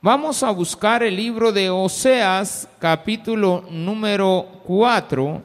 [0.00, 5.42] Vamos a buscar el libro de Oseas, capítulo número 4,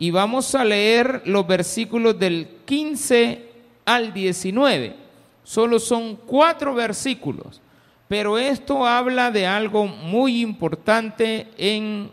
[0.00, 3.48] y vamos a leer los versículos del 15
[3.84, 4.96] al 19.
[5.44, 7.60] Solo son cuatro versículos,
[8.08, 12.10] pero esto habla de algo muy importante en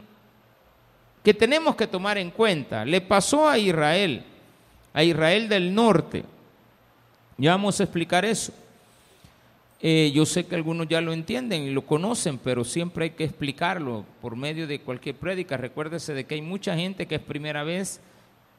[1.24, 2.86] que tenemos que tomar en cuenta.
[2.86, 4.24] Le pasó a Israel,
[4.94, 6.24] a Israel del norte.
[7.36, 8.54] Ya vamos a explicar eso.
[9.82, 13.24] Eh, yo sé que algunos ya lo entienden y lo conocen, pero siempre hay que
[13.24, 15.56] explicarlo por medio de cualquier prédica.
[15.56, 18.02] Recuérdese de que hay mucha gente que es primera vez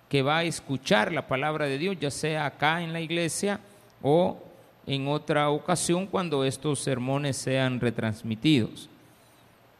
[0.08, 3.60] que va a escuchar la palabra de Dios, ya sea acá en la iglesia
[4.02, 4.42] o
[4.86, 8.88] en otra ocasión cuando estos sermones sean retransmitidos.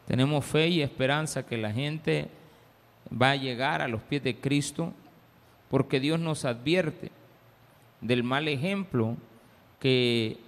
[0.06, 2.28] Tenemos fe y esperanza que la gente
[3.10, 4.92] va a llegar a los pies de Cristo
[5.70, 7.10] porque Dios nos advierte
[8.00, 9.16] del mal ejemplo
[9.78, 10.38] que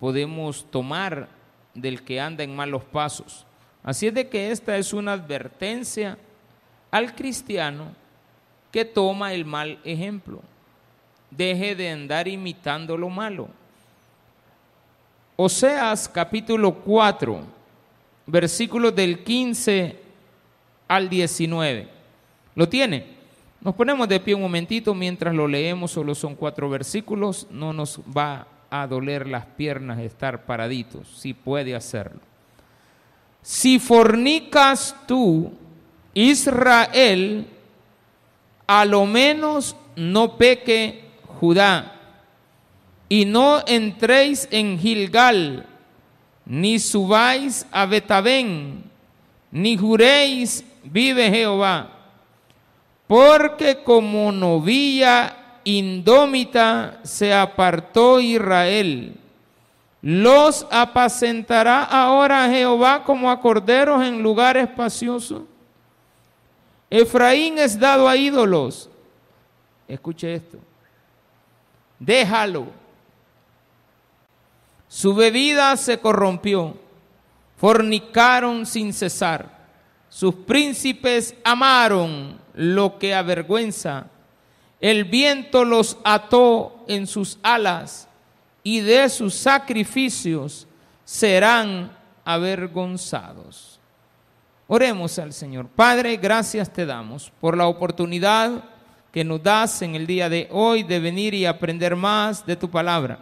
[0.00, 1.28] podemos tomar
[1.74, 3.46] del que anda en malos pasos.
[3.82, 6.18] Así es de que esta es una advertencia
[6.90, 7.94] al cristiano
[8.72, 10.40] que toma el mal ejemplo.
[11.30, 13.48] Deje de andar imitando lo malo.
[15.36, 17.40] Oseas capítulo 4,
[18.26, 20.00] versículos del 15
[20.88, 21.88] al 19.
[22.54, 23.16] ¿Lo tiene?
[23.60, 28.00] Nos ponemos de pie un momentito mientras lo leemos, solo son cuatro versículos, no nos
[28.16, 32.20] va a doler las piernas estar paraditos, si puede hacerlo.
[33.42, 35.52] Si fornicas tú,
[36.14, 37.46] Israel,
[38.66, 41.04] a lo menos no peque
[41.40, 41.92] Judá,
[43.08, 45.66] y no entréis en Gilgal,
[46.44, 48.84] ni subáis a Betabén,
[49.50, 51.90] ni juréis, vive Jehová,
[53.06, 59.16] porque como novilla indómita se apartó Israel.
[60.00, 65.44] Los apacentará ahora Jehová como a corderos en lugar espacioso.
[66.88, 68.88] Efraín es dado a ídolos.
[69.88, 70.58] Escuche esto.
[71.98, 72.68] Déjalo.
[74.86, 76.76] Su bebida se corrompió.
[77.56, 79.50] Fornicaron sin cesar.
[80.08, 84.06] Sus príncipes amaron lo que avergüenza
[84.80, 88.08] el viento los ató en sus alas
[88.62, 90.66] y de sus sacrificios
[91.04, 93.80] serán avergonzados.
[94.68, 95.68] Oremos al Señor.
[95.68, 98.64] Padre, gracias te damos por la oportunidad
[99.12, 102.68] que nos das en el día de hoy de venir y aprender más de tu
[102.68, 103.20] palabra.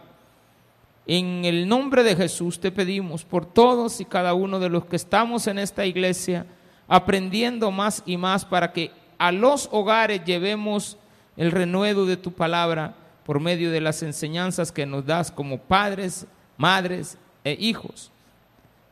[1.07, 4.97] En el nombre de Jesús te pedimos por todos y cada uno de los que
[4.97, 6.47] estamos en esta iglesia,
[6.89, 10.97] aprendiendo más y más para que a los hogares llevemos
[11.37, 16.27] el renuevo de tu palabra por medio de las enseñanzas que nos das como padres,
[16.57, 18.11] madres e hijos,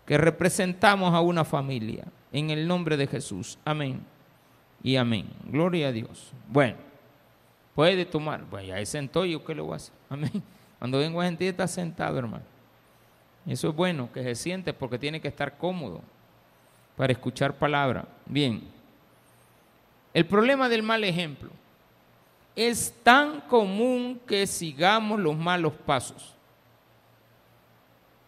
[0.07, 2.05] que representamos a una familia.
[2.33, 3.59] En el nombre de Jesús.
[3.65, 4.01] Amén.
[4.83, 5.29] Y amén.
[5.45, 6.33] Gloria a Dios.
[6.49, 6.77] Bueno,
[7.75, 8.45] puede tomar.
[8.45, 9.95] Pues ya sentó, yo qué le voy a hacer.
[10.09, 10.43] Amén.
[10.79, 12.45] Cuando vengo a gente está sentado, hermano.
[13.47, 16.01] Eso es bueno, que se siente porque tiene que estar cómodo
[16.97, 18.07] para escuchar palabra.
[18.25, 18.63] Bien.
[20.15, 21.51] El problema del mal ejemplo
[22.55, 26.35] es tan común que sigamos los malos pasos.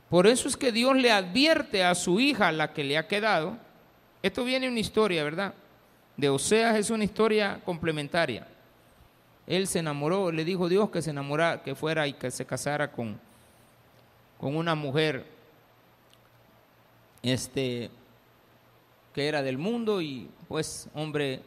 [0.09, 3.57] Por eso es que Dios le advierte a su hija, la que le ha quedado.
[4.23, 5.55] Esto viene una historia, ¿verdad?
[6.17, 8.47] De Oseas es una historia complementaria.
[9.47, 12.91] Él se enamoró, le dijo Dios que se enamorara, que fuera y que se casara
[12.91, 13.19] con,
[14.39, 15.27] con una mujer
[17.23, 17.91] este,
[19.13, 21.43] que era del mundo y pues hombre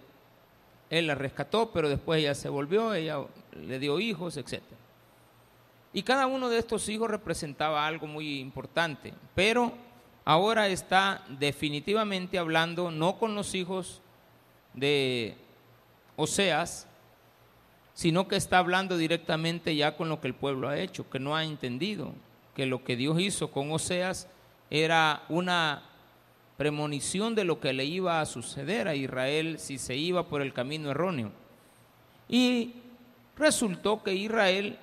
[0.90, 3.20] él la rescató, pero después ella se volvió, ella
[3.54, 4.62] le dio hijos, etc.
[5.94, 9.74] Y cada uno de estos hijos representaba algo muy importante, pero
[10.26, 14.02] ahora está definitivamente hablando no con los hijos
[14.74, 15.36] de
[16.16, 16.88] Oseas,
[17.94, 21.36] sino que está hablando directamente ya con lo que el pueblo ha hecho, que no
[21.36, 22.14] ha entendido
[22.56, 24.28] que lo que Dios hizo con Oseas
[24.72, 25.84] era una
[26.58, 30.54] premonición de lo que le iba a suceder a Israel si se iba por el
[30.54, 31.32] camino erróneo.
[32.28, 32.74] Y
[33.38, 34.78] resultó que Israel,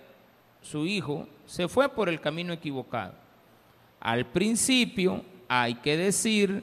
[0.62, 3.14] su hijo, se fue por el camino equivocado.
[4.00, 6.62] Al principio hay que decir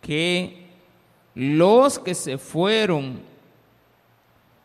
[0.00, 0.68] que
[1.34, 3.20] los que se fueron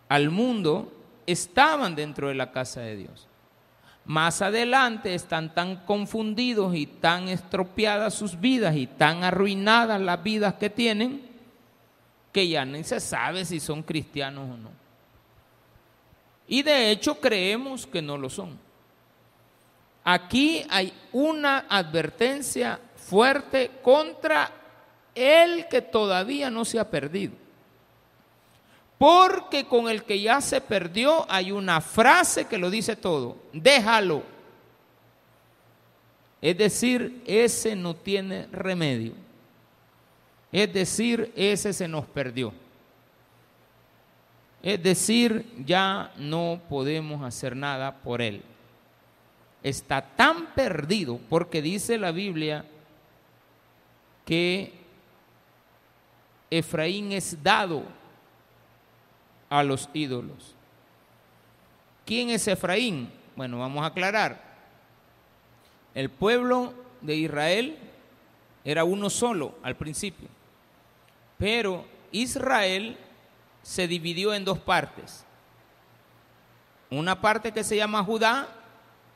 [0.08, 0.92] al mundo
[1.26, 3.29] estaban dentro de la casa de Dios
[4.10, 10.56] más adelante están tan confundidos y tan estropeadas sus vidas y tan arruinadas las vidas
[10.56, 11.30] que tienen
[12.32, 14.72] que ya ni se sabe si son cristianos o no.
[16.48, 18.58] Y de hecho creemos que no lo son.
[20.04, 24.52] Aquí hay una advertencia fuerte contra
[25.14, 27.34] el que todavía no se ha perdido.
[29.00, 34.24] Porque con el que ya se perdió hay una frase que lo dice todo, déjalo.
[36.42, 39.14] Es decir, ese no tiene remedio.
[40.52, 42.54] Es decir, ese se nos perdió.
[44.62, 48.44] Es decir, ya no podemos hacer nada por él.
[49.64, 52.66] Está tan perdido porque dice la Biblia
[54.26, 54.74] que
[56.50, 57.99] Efraín es dado
[59.50, 60.56] a los ídolos.
[62.06, 63.12] ¿Quién es Efraín?
[63.36, 64.42] Bueno, vamos a aclarar.
[65.94, 67.78] El pueblo de Israel
[68.64, 70.28] era uno solo al principio,
[71.38, 72.98] pero Israel
[73.62, 75.26] se dividió en dos partes.
[76.92, 78.48] Una parte que se llama Judá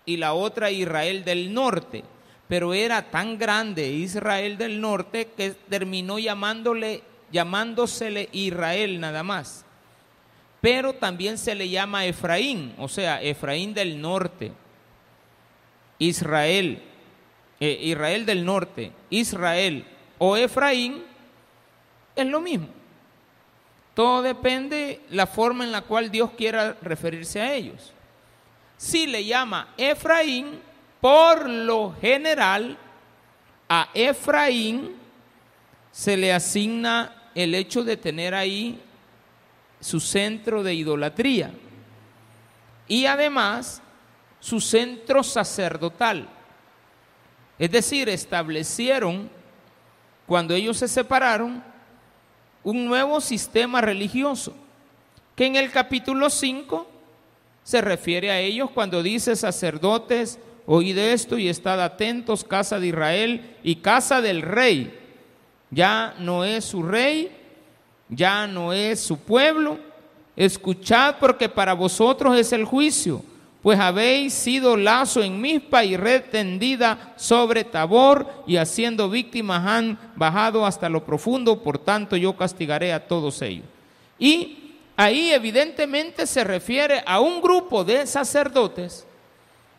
[0.06, 2.04] y la otra Israel del norte.
[2.48, 7.02] Pero era tan grande Israel del norte que terminó llamándole,
[7.32, 9.63] llamándosele Israel nada más.
[10.64, 14.54] Pero también se le llama Efraín, o sea, Efraín del norte.
[16.00, 16.82] Israel,
[17.60, 19.84] eh, Israel del norte, Israel
[20.20, 21.04] o Efraín
[22.16, 22.70] es lo mismo.
[23.94, 27.92] Todo depende la forma en la cual Dios quiera referirse a ellos.
[28.78, 30.62] Si le llama Efraín,
[31.02, 32.78] por lo general
[33.68, 34.96] a Efraín
[35.92, 38.80] se le asigna el hecho de tener ahí
[39.84, 41.52] su centro de idolatría
[42.88, 43.82] y además
[44.40, 46.30] su centro sacerdotal.
[47.60, 49.30] Es decir, establecieron,
[50.26, 51.62] cuando ellos se separaron,
[52.64, 54.56] un nuevo sistema religioso,
[55.36, 56.88] que en el capítulo 5
[57.64, 63.58] se refiere a ellos cuando dice sacerdotes, oíd esto y estad atentos, casa de Israel
[63.64, 64.98] y casa del rey.
[65.72, 67.43] Ya no es su rey,
[68.16, 69.78] ya no es su pueblo.
[70.36, 73.24] Escuchad porque para vosotros es el juicio
[73.64, 79.98] pues habéis sido lazo en mispa y red tendida sobre Tabor, y haciendo víctimas han
[80.18, 83.66] bajado hasta lo profundo, por tanto yo castigaré a todos ellos.
[84.20, 89.08] Y ahí evidentemente se refiere a un grupo de sacerdotes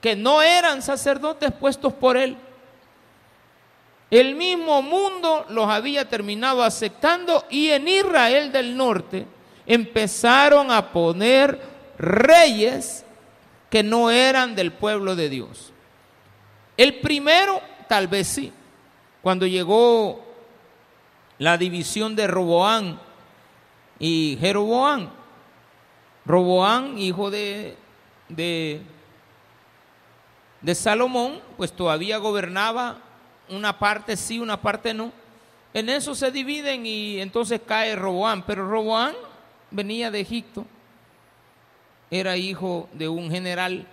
[0.00, 2.38] que no eran sacerdotes puestos por él.
[4.10, 9.26] El mismo mundo los había terminado aceptando y en Israel del norte
[9.66, 11.60] empezaron a poner
[11.98, 13.04] reyes
[13.70, 15.72] que no eran del pueblo de Dios.
[16.76, 18.52] El primero, tal vez sí,
[19.22, 20.24] cuando llegó
[21.38, 23.00] la división de Roboán
[23.98, 25.10] y Jeroboán.
[26.26, 27.76] Roboán, hijo de,
[28.28, 28.82] de,
[30.60, 32.98] de Salomón, pues todavía gobernaba
[33.48, 35.12] una parte sí, una parte no.
[35.72, 39.14] En eso se dividen y entonces cae Roboán, pero Roboán
[39.70, 40.64] venía de Egipto
[42.10, 43.86] era hijo de un general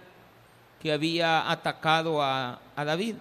[0.80, 3.16] que había atacado a, David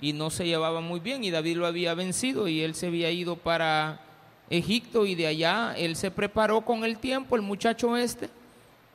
[0.00, 3.10] y no se llevaba muy bien y David lo había vencido y él se había
[3.10, 4.00] ido para
[4.48, 8.30] Egipto y de allá él se preparó con el tiempo, el muchacho este,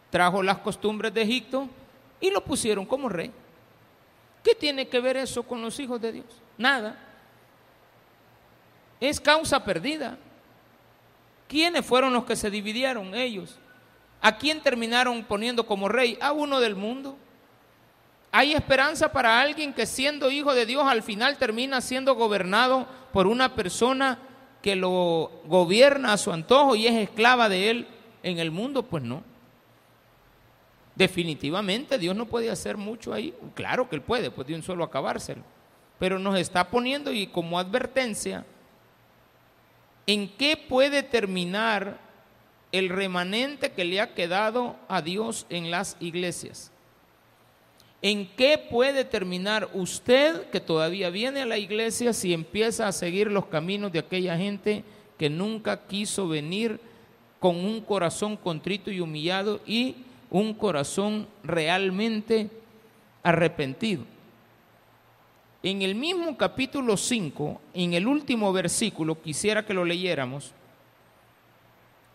[0.09, 1.68] trajo las costumbres de Egipto
[2.19, 3.31] y lo pusieron como rey.
[4.50, 6.25] ¿Qué tiene que ver eso con los hijos de Dios?
[6.57, 6.98] Nada.
[9.00, 10.18] Es causa perdida.
[11.48, 13.13] ¿Quiénes fueron los que se dividieron?
[13.13, 13.60] Ellos.
[14.20, 16.18] ¿A quién terminaron poniendo como rey?
[16.20, 17.15] A uno del mundo.
[18.32, 23.27] Hay esperanza para alguien que siendo hijo de Dios al final termina siendo gobernado por
[23.27, 24.18] una persona
[24.63, 27.88] que lo gobierna a su antojo y es esclava de él
[28.24, 28.82] en el mundo.
[28.82, 29.24] Pues no.
[30.96, 33.34] Definitivamente Dios no puede hacer mucho ahí.
[33.55, 35.43] Claro que él puede, pues de un solo acabárselo.
[35.98, 38.46] Pero nos está poniendo y como advertencia
[40.08, 42.00] en qué puede terminar
[42.72, 46.72] el remanente que le ha quedado a Dios en las iglesias.
[48.01, 53.29] ¿En qué puede terminar usted que todavía viene a la iglesia si empieza a seguir
[53.29, 54.84] los caminos de aquella gente
[55.17, 56.79] que nunca quiso venir
[57.39, 59.98] con un corazón contrito y humillado y
[60.31, 62.50] un corazón realmente
[63.24, 64.03] arrepentido?
[65.62, 70.53] En el mismo capítulo 5, en el último versículo, quisiera que lo leyéramos,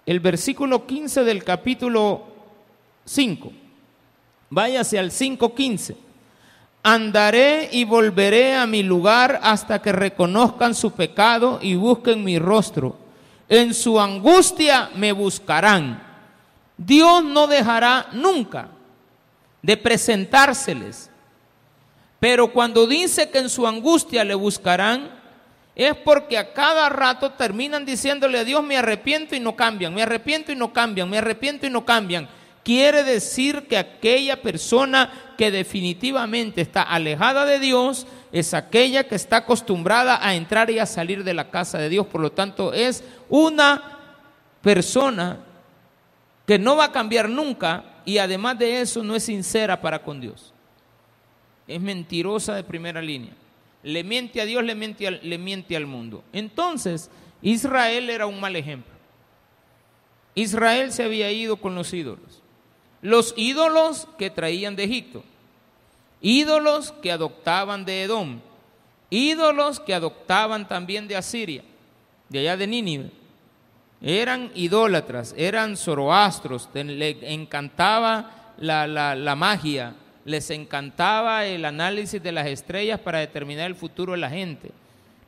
[0.06, 2.24] el versículo 15 del capítulo
[3.04, 3.52] 5.
[4.50, 5.96] Váyase al 5.15.
[6.82, 12.96] Andaré y volveré a mi lugar hasta que reconozcan su pecado y busquen mi rostro.
[13.48, 16.03] En su angustia me buscarán.
[16.76, 18.68] Dios no dejará nunca
[19.62, 21.10] de presentárseles
[22.20, 25.10] Pero cuando dice que en su angustia le buscarán,
[25.76, 30.02] es porque a cada rato terminan diciéndole a Dios, me arrepiento y no cambian, me
[30.02, 32.28] arrepiento y no cambian, me arrepiento y no cambian.
[32.62, 39.38] Quiere decir que aquella persona que definitivamente está alejada de Dios es aquella que está
[39.38, 42.06] acostumbrada a entrar y a salir de la casa de Dios.
[42.06, 43.82] Por lo tanto, es una
[44.62, 45.40] persona
[46.46, 50.20] que no va a cambiar nunca y además de eso no es sincera para con
[50.20, 50.52] Dios.
[51.66, 53.32] Es mentirosa de primera línea.
[53.82, 56.22] Le miente a Dios, le miente al, le miente al mundo.
[56.32, 57.10] Entonces,
[57.40, 58.92] Israel era un mal ejemplo.
[60.34, 62.42] Israel se había ido con los ídolos.
[63.00, 65.24] Los ídolos que traían de Egipto.
[66.20, 68.40] Ídolos que adoptaban de Edom.
[69.10, 71.62] Ídolos que adoptaban también de Asiria,
[72.28, 73.10] de allá de Nínive
[74.00, 83.00] eran idólatras, eran zoroastros, les encantaba la, magia, les encantaba el análisis de las estrellas
[83.00, 84.70] para determinar el futuro de la gente,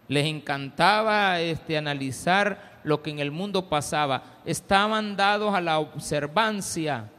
[0.08, 7.10] les encantaba este, analizar lo que en el mundo pasaba, estaban dados a la observancia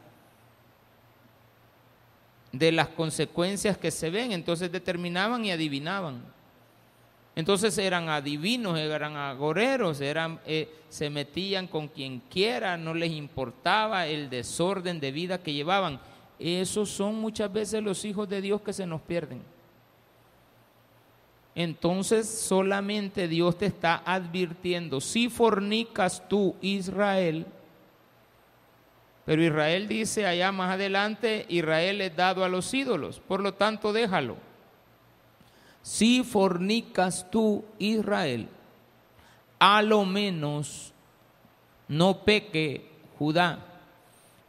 [2.52, 6.37] de las consecuencias que se ven, entonces determinaban y adivinaban.
[7.38, 14.08] Entonces eran adivinos, eran agoreros, eran, eh, se metían con quien quiera, no les importaba
[14.08, 16.00] el desorden de vida que llevaban.
[16.40, 19.40] Esos son muchas veces los hijos de Dios que se nos pierden.
[21.54, 27.46] Entonces solamente Dios te está advirtiendo, si fornicas tú, Israel,
[29.24, 33.92] pero Israel dice allá más adelante, Israel es dado a los ídolos, por lo tanto
[33.92, 34.47] déjalo
[35.88, 38.46] si fornicas tú, Israel,
[39.58, 40.92] a lo menos
[41.88, 43.60] no peque Judá.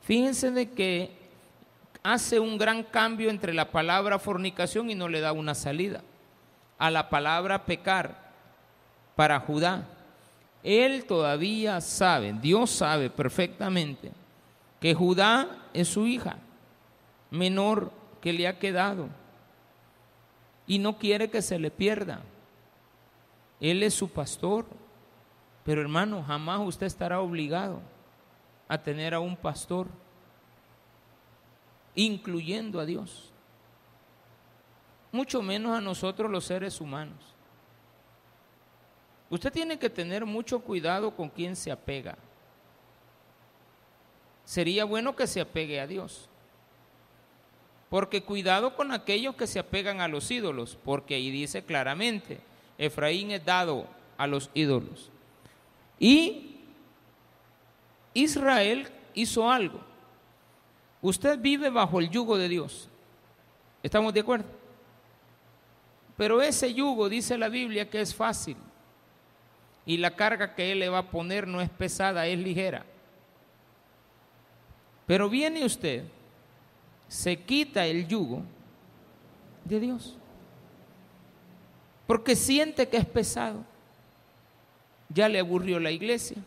[0.01, 1.11] Fíjense de que
[2.03, 6.01] hace un gran cambio entre la palabra fornicación y no le da una salida
[6.77, 8.17] a la palabra pecar
[9.15, 9.87] para Judá.
[10.61, 14.11] Él todavía sabe, Dios sabe perfectamente
[14.81, 16.35] que Judá es su hija
[17.31, 19.07] menor que le ha quedado
[20.69, 22.21] y no quiere que se le pierda.
[23.59, 24.67] Él es su pastor.
[25.65, 27.81] Pero hermano, jamás usted estará obligado
[28.67, 29.87] a tener a un pastor,
[31.95, 33.33] incluyendo a Dios.
[35.11, 37.35] Mucho menos a nosotros los seres humanos.
[39.31, 42.15] Usted tiene que tener mucho cuidado con quien se apega.
[44.45, 46.29] Sería bueno que se apegue a Dios.
[47.89, 52.39] Porque cuidado con aquellos que se apegan a los ídolos, porque ahí dice claramente,
[52.77, 55.09] Efraín es dado a los ídolos.
[55.97, 56.57] Y
[58.13, 59.81] Israel hizo algo.
[61.01, 62.89] Usted vive bajo el yugo de Dios.
[63.81, 64.47] ¿Estamos de acuerdo?
[66.17, 68.57] Pero ese yugo, dice la Biblia, que es fácil.
[69.85, 72.85] Y la carga que Él le va a poner no es pesada, es ligera.
[75.07, 76.03] Pero viene usted
[77.09, 78.43] se quita el yugo
[79.65, 80.15] de Dios.
[82.07, 83.65] Porque siente que es pesado.
[85.09, 86.37] Ya le aburrió la iglesia.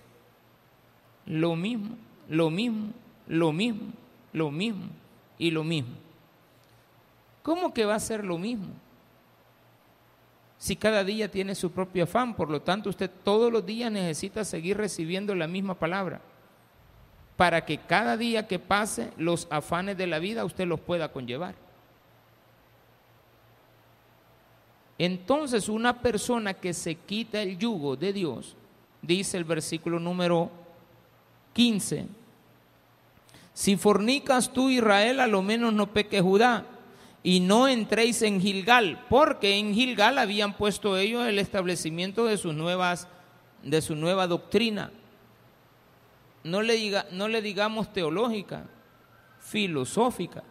[1.27, 1.97] Lo mismo,
[2.29, 2.93] lo mismo,
[3.27, 3.93] lo mismo,
[4.33, 4.87] lo mismo
[5.37, 5.95] y lo mismo.
[7.43, 8.69] ¿Cómo que va a ser lo mismo?
[10.59, 14.45] Si cada día tiene su propio afán, por lo tanto usted todos los días necesita
[14.45, 16.21] seguir recibiendo la misma palabra
[17.37, 21.55] para que cada día que pase los afanes de la vida usted los pueda conllevar.
[24.99, 28.55] Entonces una persona que se quita el yugo de Dios,
[29.01, 30.51] dice el versículo número
[31.55, 32.07] 15,
[33.55, 36.67] si fornicas tú Israel, a lo menos no peque Judá,
[37.25, 42.55] y no entréis en Gilgal, porque en Gilgal habían puesto ellos el establecimiento de sus
[42.55, 43.09] nuevas
[43.63, 44.91] de su nueva doctrina
[46.45, 48.65] no le, diga, no le digamos teológica,
[49.41, 50.43] filosófica.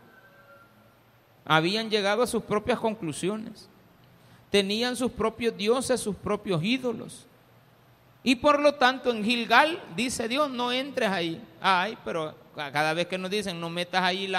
[1.45, 3.67] Habían llegado a sus propias conclusiones.
[4.49, 7.25] Tenían sus propios dioses, sus propios ídolos.
[8.23, 11.41] Y por lo tanto en Gilgal dice Dios, no entres ahí.
[11.59, 14.31] Ay, pero cada vez que nos dicen, no metas ahí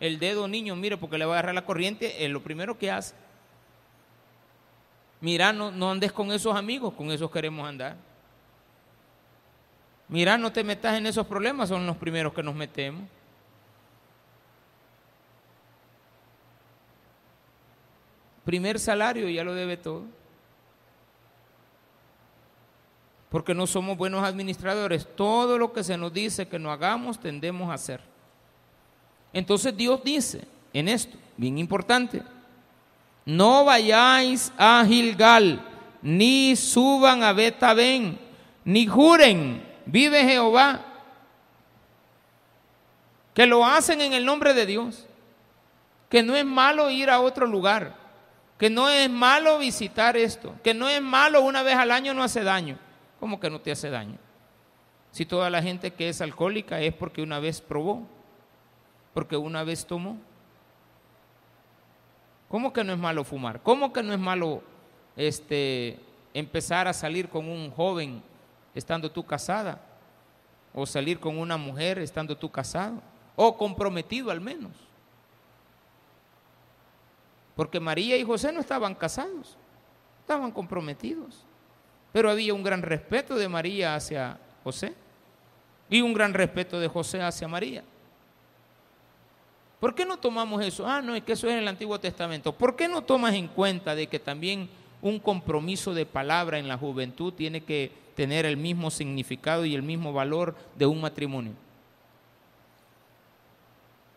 [0.00, 2.90] el dedo, niño, mire, porque le va a agarrar la corriente, es lo primero que
[2.90, 3.14] hace.
[5.20, 7.96] Mira, no, no andes con esos amigos, con esos queremos andar.
[10.08, 13.08] Mira, no te metas en esos problemas, son los primeros que nos metemos.
[18.44, 20.04] Primer salario ya lo debe todo.
[23.28, 25.08] Porque no somos buenos administradores.
[25.16, 28.00] Todo lo que se nos dice que no hagamos, tendemos a hacer.
[29.32, 32.22] Entonces Dios dice en esto, bien importante,
[33.24, 35.60] no vayáis a Gilgal,
[36.00, 38.16] ni suban a Betabén,
[38.64, 40.82] ni juren, vive Jehová,
[43.32, 45.06] que lo hacen en el nombre de Dios,
[46.08, 47.94] que no es malo ir a otro lugar,
[48.58, 52.22] que no es malo visitar esto, que no es malo una vez al año no
[52.22, 52.78] hace daño.
[53.20, 54.18] ¿Cómo que no te hace daño?
[55.10, 58.06] Si toda la gente que es alcohólica es porque una vez probó,
[59.14, 60.18] porque una vez tomó.
[62.48, 63.62] ¿Cómo que no es malo fumar?
[63.62, 64.62] ¿Cómo que no es malo
[65.16, 65.98] este,
[66.34, 68.22] empezar a salir con un joven
[68.76, 69.80] estando tú casada?
[70.72, 73.02] O salir con una mujer estando tú casado.
[73.34, 74.72] O comprometido al menos.
[77.56, 79.56] Porque María y José no estaban casados,
[80.20, 81.42] estaban comprometidos.
[82.12, 84.94] Pero había un gran respeto de María hacia José
[85.88, 87.82] y un gran respeto de José hacia María.
[89.80, 90.86] ¿Por qué no tomamos eso?
[90.86, 92.52] Ah, no, es que eso es en el Antiguo Testamento.
[92.52, 94.68] ¿Por qué no tomas en cuenta de que también
[95.02, 99.82] un compromiso de palabra en la juventud tiene que tener el mismo significado y el
[99.82, 101.52] mismo valor de un matrimonio?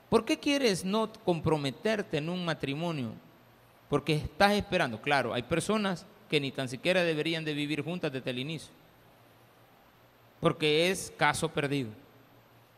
[0.09, 3.12] ¿Por qué quieres no comprometerte en un matrimonio?
[3.89, 5.00] Porque estás esperando.
[5.01, 8.71] Claro, hay personas que ni tan siquiera deberían de vivir juntas desde el inicio.
[10.39, 11.89] Porque es caso perdido.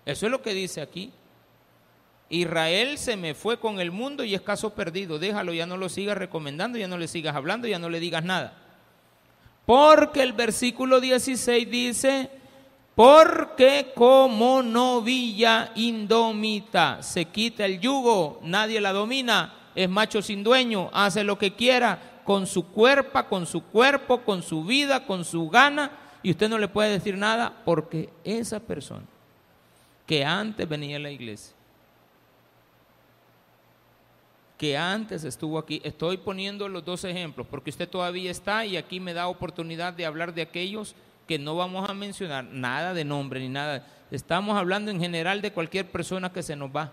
[0.06, 1.12] Eso es lo que dice aquí.
[2.32, 5.20] Israel se me fue con el mundo y es caso perdido.
[5.20, 8.24] Déjalo, ya no lo sigas recomendando, ya no le sigas hablando, ya no le digas
[8.24, 8.54] nada.
[9.66, 12.30] Porque el versículo 16 dice,
[12.96, 20.90] porque como novilla indómita se quita el yugo, nadie la domina, es macho sin dueño,
[20.94, 25.50] hace lo que quiera con su cuerpo, con su cuerpo, con su vida, con su
[25.50, 25.92] gana,
[26.24, 29.06] y usted no le puede decir nada porque esa persona
[30.06, 31.54] que antes venía a la iglesia,
[34.62, 35.82] que antes estuvo aquí.
[35.84, 40.06] Estoy poniendo los dos ejemplos porque usted todavía está y aquí me da oportunidad de
[40.06, 40.94] hablar de aquellos
[41.28, 43.88] que no vamos a mencionar, nada de nombre ni nada.
[44.12, 46.92] Estamos hablando en general de cualquier persona que se nos va.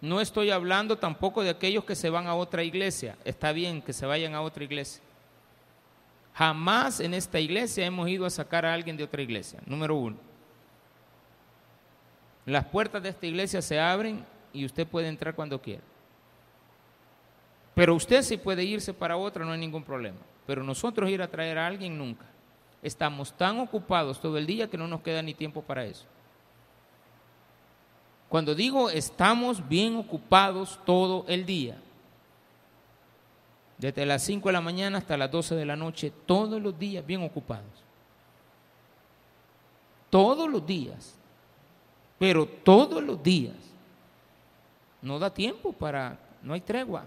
[0.00, 3.18] No estoy hablando tampoco de aquellos que se van a otra iglesia.
[3.24, 5.02] Está bien que se vayan a otra iglesia.
[6.34, 9.58] Jamás en esta iglesia hemos ido a sacar a alguien de otra iglesia.
[9.66, 10.16] Número uno.
[12.46, 15.82] Las puertas de esta iglesia se abren y usted puede entrar cuando quiera.
[17.74, 20.18] Pero usted sí puede irse para otra, no hay ningún problema.
[20.46, 22.24] Pero nosotros ir a traer a alguien nunca.
[22.82, 26.06] Estamos tan ocupados todo el día que no nos queda ni tiempo para eso.
[28.28, 31.78] Cuando digo estamos bien ocupados todo el día,
[33.78, 37.04] desde las 5 de la mañana hasta las 12 de la noche, todos los días
[37.04, 37.82] bien ocupados.
[40.10, 41.18] Todos los días.
[42.18, 43.73] Pero todos los días
[45.04, 47.04] no da tiempo para, no hay tregua.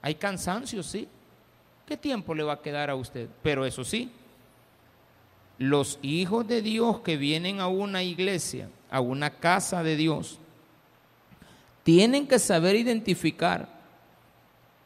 [0.00, 1.06] Hay cansancio, sí.
[1.86, 3.28] ¿Qué tiempo le va a quedar a usted?
[3.42, 4.10] Pero eso sí,
[5.58, 10.38] los hijos de Dios que vienen a una iglesia, a una casa de Dios,
[11.82, 13.68] tienen que saber identificar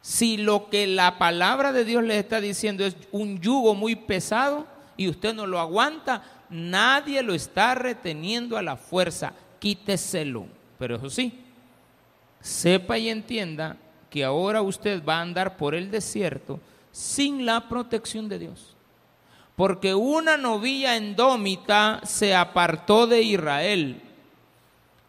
[0.01, 4.67] si lo que la palabra de Dios les está diciendo es un yugo muy pesado
[4.97, 10.47] y usted no lo aguanta, nadie lo está reteniendo a la fuerza, quíteselo.
[10.77, 11.42] Pero eso sí,
[12.43, 13.77] sepa y entienda
[14.09, 16.59] que ahora usted va a andar por el desierto
[16.91, 18.75] sin la protección de Dios.
[19.55, 24.01] Porque una novilla endómita se apartó de Israel.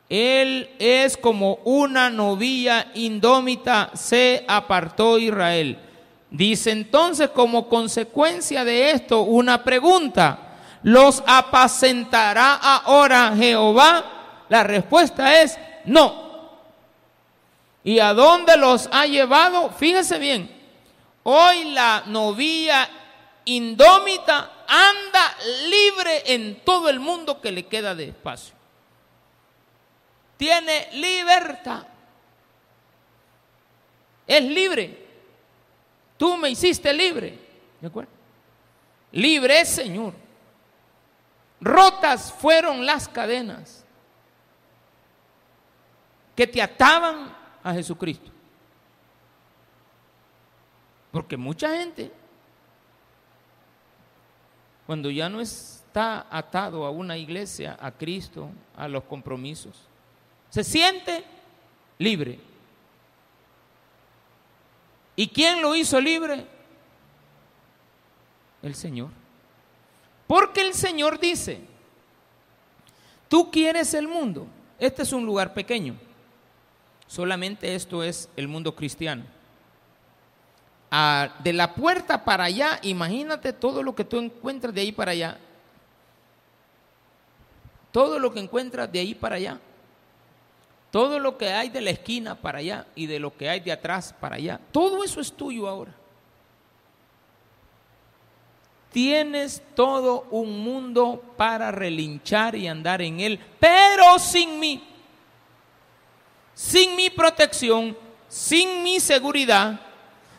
[0.09, 5.79] Él es como una novilla indómita se apartó Israel.
[6.31, 10.39] Dice entonces como consecuencia de esto una pregunta.
[10.83, 14.05] ¿Los apacentará ahora Jehová?
[14.49, 16.24] La respuesta es no.
[17.85, 19.69] ¿Y a dónde los ha llevado?
[19.71, 20.51] Fíjese bien,
[21.23, 22.89] hoy la novia
[23.45, 25.37] indómita anda
[25.69, 28.55] libre en todo el mundo que le queda de espacio.
[30.39, 31.87] Tiene libertad.
[34.27, 35.07] Es libre.
[36.17, 37.39] Tú me hiciste libre.
[37.83, 38.11] ¿De acuerdo?
[39.13, 40.15] Libre Señor.
[41.61, 43.85] Rotas fueron las cadenas
[46.35, 48.31] que te ataban a Jesucristo.
[51.11, 52.13] Porque mucha gente,
[54.87, 59.89] cuando ya no está atado a una iglesia, a Cristo, a los compromisos,
[60.51, 61.25] se siente
[61.99, 62.39] libre.
[65.17, 66.47] ¿Y quién lo hizo libre?
[68.63, 69.11] El Señor.
[70.27, 71.61] Porque el Señor dice,
[73.29, 74.47] tú quieres el mundo.
[74.79, 75.97] Este es un lugar pequeño.
[77.15, 79.23] Solamente esto es el mundo cristiano.
[80.91, 85.13] Ah, de la puerta para allá, imagínate todo lo que tú encuentras de ahí para
[85.13, 85.39] allá.
[87.93, 89.61] Todo lo que encuentras de ahí para allá.
[90.91, 93.71] Todo lo que hay de la esquina para allá y de lo que hay de
[93.71, 94.61] atrás para allá.
[94.73, 95.95] Todo eso es tuyo ahora.
[98.91, 104.94] Tienes todo un mundo para relinchar y andar en él, pero sin mí.
[106.75, 107.97] Sin mi protección,
[108.29, 109.79] sin mi seguridad,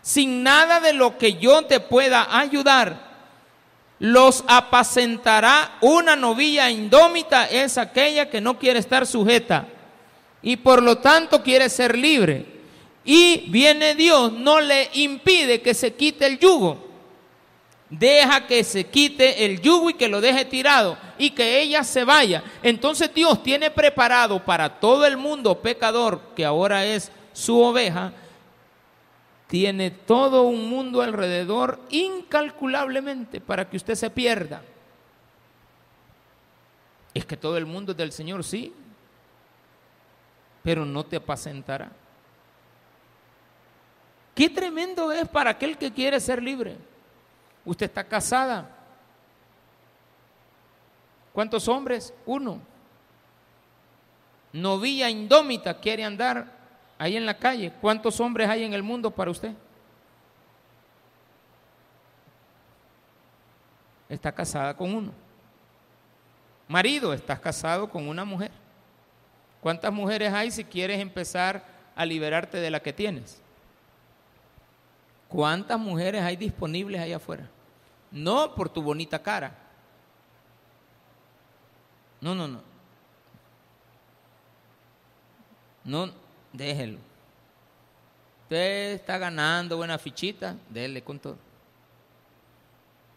[0.01, 2.99] sin nada de lo que yo te pueda ayudar.
[3.99, 9.65] Los apacentará una novilla indómita, es aquella que no quiere estar sujeta
[10.41, 12.45] y por lo tanto quiere ser libre.
[13.05, 16.84] Y viene Dios, no le impide que se quite el yugo.
[17.99, 22.03] Deja que se quite el yugo y que lo deje tirado y que ella se
[22.03, 22.43] vaya.
[22.61, 28.11] Entonces Dios tiene preparado para todo el mundo pecador que ahora es su oveja,
[29.47, 34.61] tiene todo un mundo alrededor incalculablemente para que usted se pierda.
[37.13, 38.73] Es que todo el mundo es del Señor, sí,
[40.63, 41.91] pero no te apacentará.
[44.33, 46.75] Qué tremendo es para aquel que quiere ser libre.
[47.65, 48.69] Usted está casada.
[51.33, 52.13] ¿Cuántos hombres?
[52.25, 52.61] Uno.
[54.53, 56.47] Novilla indómita quiere andar
[56.97, 57.73] ahí en la calle.
[57.81, 59.51] ¿Cuántos hombres hay en el mundo para usted?
[64.07, 65.11] Está casada con uno.
[66.67, 68.51] Marido, estás casado con una mujer.
[69.61, 73.41] ¿Cuántas mujeres hay si quieres empezar a liberarte de la que tienes?
[75.27, 77.49] ¿Cuántas mujeres hay disponibles allá afuera?
[78.11, 79.55] No por tu bonita cara.
[82.21, 82.61] No, no, no.
[85.83, 86.11] No,
[86.53, 86.97] déjelo.
[88.43, 91.37] Usted está ganando buena fichita, déle con todo.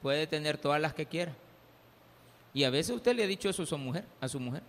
[0.03, 1.35] Puede tener todas las que quiera.
[2.55, 4.63] Y a veces usted le ha dicho eso a su mujer, a su mujer.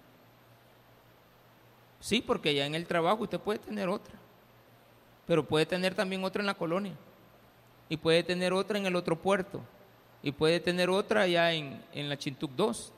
[1.99, 4.13] Sí, porque ya en el trabajo usted puede tener otra,
[5.27, 6.93] pero puede tener también otra en la colonia,
[7.89, 9.61] y puede tener otra en el otro puerto,
[10.21, 12.91] y puede tener otra ya en, la Chintuc 2,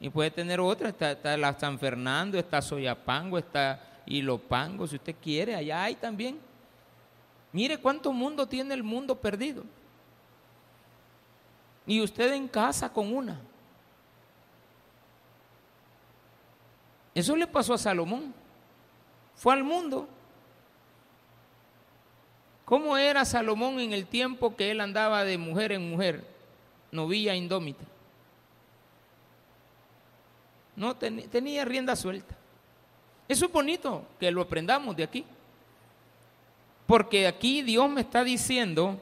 [0.00, 5.54] y puede tener otra, está, la San Fernando, está Soyapango, está Ilopango, si usted quiere,
[5.54, 6.38] allá hay también.
[7.52, 9.64] Mire cuánto mundo tiene el mundo perdido.
[11.86, 13.40] Y usted en casa con una.
[17.14, 18.34] Eso le pasó a Salomón.
[19.36, 20.06] Fue al mundo.
[22.66, 26.35] ¿Cómo era Salomón en el tiempo que él andaba de mujer en mujer?
[26.90, 27.84] Novilla indómita.
[30.74, 32.34] No tenía rienda suelta.
[33.28, 35.24] Eso es bonito que lo aprendamos de aquí.
[36.86, 38.98] Porque aquí Dios me está diciendo,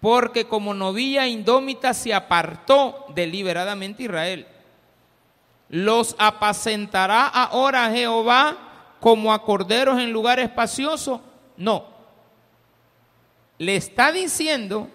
[0.00, 4.46] porque como novilla indómita se apartó deliberadamente Israel
[5.68, 8.56] los apacentará ahora Jehová
[9.00, 11.20] como a corderos en lugar espacioso.
[11.56, 11.84] No.
[13.58, 14.88] Le está diciendo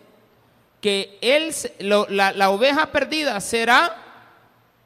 [0.81, 3.95] que él, la, la oveja perdida será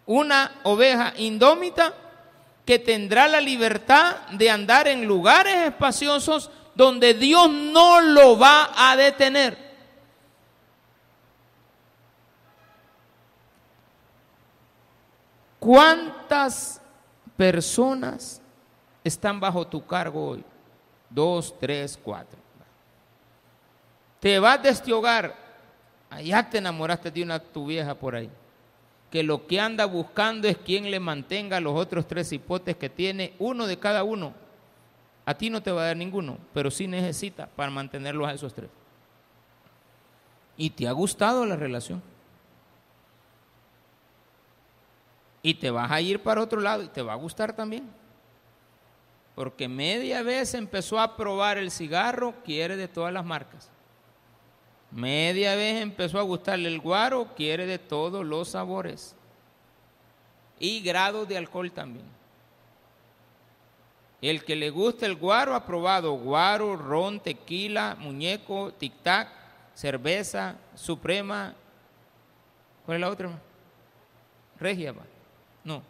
[0.05, 1.93] una oveja indómita
[2.65, 8.95] que tendrá la libertad de andar en lugares espaciosos donde Dios no lo va a
[8.95, 9.65] detener.
[15.59, 16.81] ¿Cuántas
[17.37, 18.41] personas
[19.03, 20.43] están bajo tu cargo hoy?
[21.09, 22.37] Dos, tres, cuatro.
[24.19, 25.35] Te vas de este hogar,
[26.09, 28.29] allá te enamoraste de una tu vieja por ahí,
[29.11, 33.33] que lo que anda buscando es quien le mantenga los otros tres hipotes que tiene,
[33.39, 34.33] uno de cada uno.
[35.25, 38.53] A ti no te va a dar ninguno, pero sí necesita para mantenerlos a esos
[38.53, 38.69] tres.
[40.55, 42.01] Y te ha gustado la relación.
[45.45, 47.87] y te vas a ir para otro lado y te va a gustar también.
[49.35, 53.69] Porque media vez empezó a probar el cigarro, quiere de todas las marcas.
[54.91, 59.15] Media vez empezó a gustarle el guaro, quiere de todos los sabores.
[60.59, 62.05] Y grados de alcohol también.
[64.21, 69.27] El que le gusta el guaro ha probado guaro, ron, tequila, muñeco, tic-tac,
[69.73, 71.53] cerveza, suprema.
[72.85, 73.29] ¿Cuál es la otra?
[74.59, 74.93] Regia.
[75.63, 75.83] No.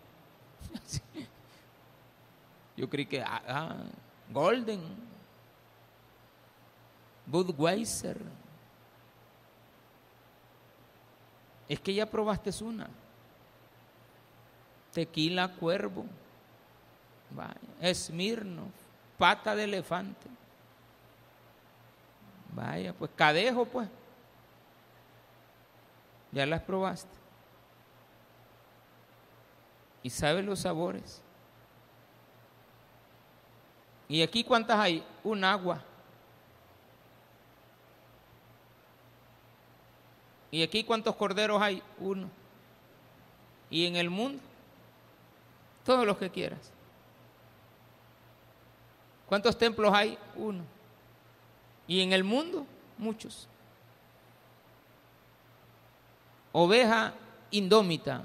[2.75, 3.75] Yo creí que ah, ah,
[4.31, 4.81] Golden,
[7.25, 8.17] Budweiser.
[11.67, 12.88] Es que ya probaste una.
[14.93, 16.06] Tequila Cuervo.
[17.32, 18.63] Vaya, Esmirno,
[19.17, 20.28] pata de elefante.
[22.54, 23.89] Vaya, pues cadejo, pues.
[26.32, 27.10] Ya las probaste.
[30.04, 31.21] Y sabes los sabores.
[34.08, 35.04] ¿Y aquí cuántas hay?
[35.23, 35.82] Un agua.
[40.51, 41.81] ¿Y aquí cuántos corderos hay?
[41.99, 42.29] Uno.
[43.69, 44.41] ¿Y en el mundo?
[45.84, 46.71] Todos los que quieras.
[49.27, 50.17] ¿Cuántos templos hay?
[50.36, 50.63] Uno.
[51.88, 52.65] ¿Y en el mundo?
[52.97, 53.47] Muchos.
[56.51, 57.13] Oveja
[57.51, 58.23] indómita,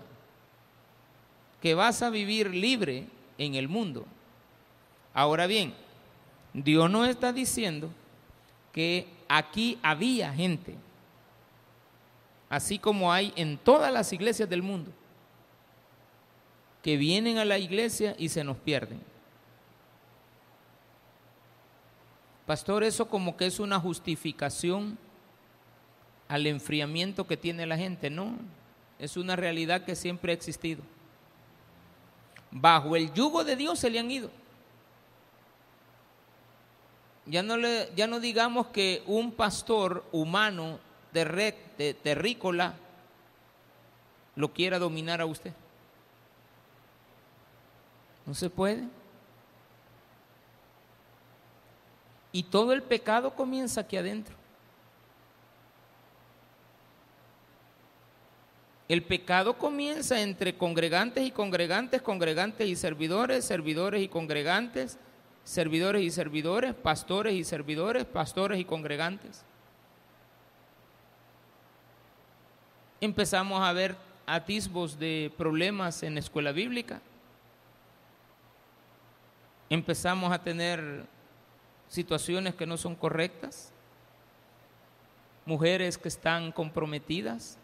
[1.61, 3.07] que vas a vivir libre
[3.39, 4.07] en el mundo.
[5.13, 5.75] Ahora bien,
[6.53, 7.91] Dios no está diciendo
[8.73, 10.77] que aquí había gente,
[12.51, 14.91] así como hay en todas las iglesias del mundo,
[16.83, 19.01] que vienen a la iglesia y se nos pierden.
[22.47, 24.99] Pastor, eso como que es una justificación
[26.27, 28.11] al enfriamiento que tiene la gente.
[28.11, 28.35] No,
[28.99, 30.83] es una realidad que siempre ha existido.
[32.51, 34.31] Bajo el yugo de Dios se le han ido.
[37.27, 40.81] Ya no, le, ya no digamos que un pastor humano
[41.13, 42.75] de red, de terrícola,
[44.37, 45.53] lo quiera dominar a usted.
[48.27, 48.85] No se puede.
[52.33, 54.37] Y todo el pecado comienza aquí adentro.
[58.89, 64.99] El pecado comienza entre congregantes y congregantes, congregantes y servidores, servidores y congregantes,
[65.45, 69.45] servidores y servidores, pastores y servidores, pastores y congregantes.
[73.01, 77.01] Empezamos a ver atisbos de problemas en la escuela bíblica.
[79.71, 81.07] Empezamos a tener
[81.89, 83.73] situaciones que no son correctas,
[85.47, 87.59] mujeres que están comprometidas,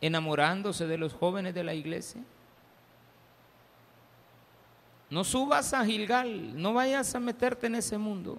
[0.00, 2.22] enamorándose de los jóvenes de la iglesia.
[5.08, 8.38] No subas a Gilgal, no vayas a meterte en ese mundo.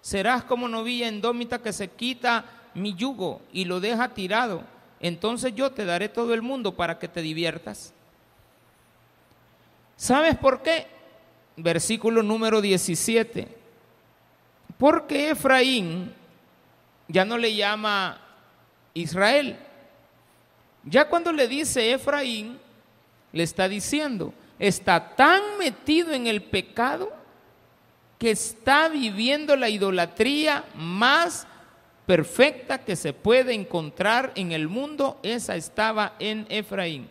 [0.00, 4.62] Serás como novilla indómita que se quita mi yugo y lo deja tirado.
[5.00, 7.92] Entonces yo te daré todo el mundo para que te diviertas.
[9.96, 10.98] ¿Sabes por qué?
[11.58, 13.48] versículo número 17.
[14.78, 16.14] Porque Efraín
[17.08, 18.20] ya no le llama
[18.94, 19.58] Israel.
[20.84, 22.58] Ya cuando le dice Efraín,
[23.32, 27.12] le está diciendo, está tan metido en el pecado
[28.18, 31.46] que está viviendo la idolatría más
[32.08, 37.08] perfecta que se puede encontrar en el mundo, esa estaba en Efraín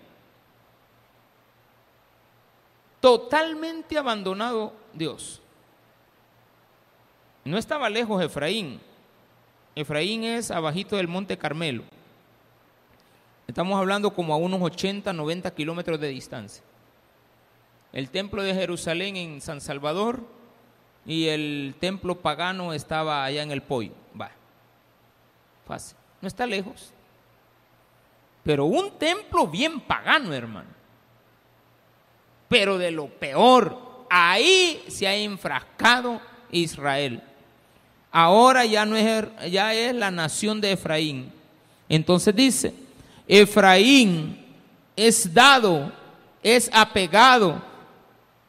[3.00, 5.42] totalmente abandonado Dios.
[7.46, 8.82] No estaba lejos Efraín.
[9.76, 11.84] Efraín es abajito del monte Carmelo.
[13.48, 16.62] Estamos hablando como a unos 80, 90 kilómetros de distancia.
[17.94, 20.20] El templo de Jerusalén en San Salvador
[21.06, 23.94] y el templo pagano estaba allá en el Poyo.
[26.22, 26.94] No está lejos.
[28.44, 30.78] Pero un templo bien pagano, hermano
[32.48, 34.06] pero de lo peor.
[34.10, 37.22] Ahí se ha enfrascado Israel.
[38.12, 41.32] Ahora ya no es ya es la nación de Efraín.
[41.90, 42.74] Entonces dice,
[43.28, 44.46] Efraín
[44.96, 45.92] es dado,
[46.42, 47.62] es apegado,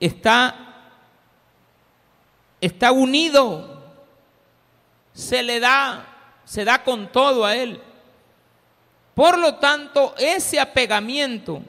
[0.00, 0.64] está
[2.60, 3.82] está unido,
[5.12, 6.07] se le da,
[6.48, 7.80] se da con todo a él.
[9.14, 11.62] Por lo tanto, ese apegamiento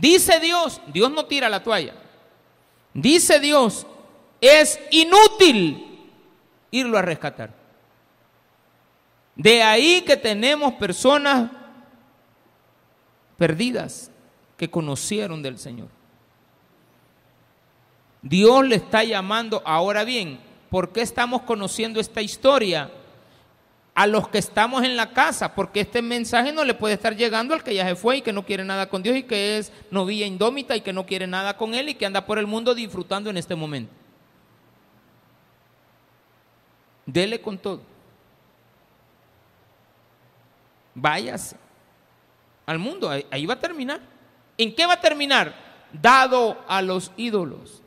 [0.00, 1.92] Dice Dios, Dios no tira la toalla.
[2.94, 3.86] Dice Dios,
[4.40, 6.08] es inútil
[6.70, 7.52] irlo a rescatar.
[9.34, 11.50] De ahí que tenemos personas
[13.36, 14.10] perdidas
[14.56, 15.88] que conocieron del Señor.
[18.22, 22.90] Dios le está llamando, ahora bien, ¿por qué estamos conociendo esta historia?
[24.00, 27.52] A los que estamos en la casa, porque este mensaje no le puede estar llegando
[27.52, 29.70] al que ya se fue y que no quiere nada con Dios y que es
[29.90, 32.74] novia indómita y que no quiere nada con Él y que anda por el mundo
[32.74, 33.92] disfrutando en este momento.
[37.04, 37.82] Dele con todo.
[40.94, 41.56] Váyase
[42.64, 44.00] al mundo, ahí va a terminar.
[44.56, 45.54] ¿En qué va a terminar?
[45.92, 47.82] Dado a los ídolos.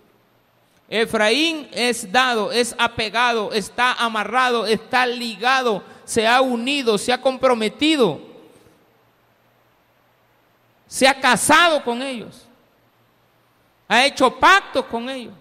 [0.89, 8.19] Efraín es dado, es apegado, está amarrado, está ligado se ha unido, se ha comprometido,
[10.87, 12.45] se ha casado con ellos.
[13.87, 15.33] ha hecho pactos con ellos.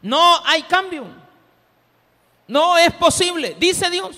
[0.00, 1.04] No hay cambio.
[2.48, 4.16] No es posible, dice Dios.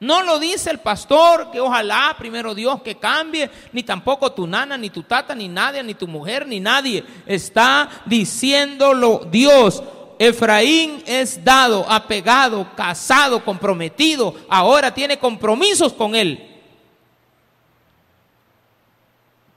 [0.00, 4.78] No lo dice el pastor, que ojalá primero Dios que cambie, ni tampoco tu nana,
[4.78, 7.04] ni tu tata, ni nadie, ni tu mujer, ni nadie.
[7.26, 9.82] Está diciéndolo Dios.
[10.20, 14.34] Efraín es dado, apegado, casado, comprometido.
[14.50, 16.46] Ahora tiene compromisos con él.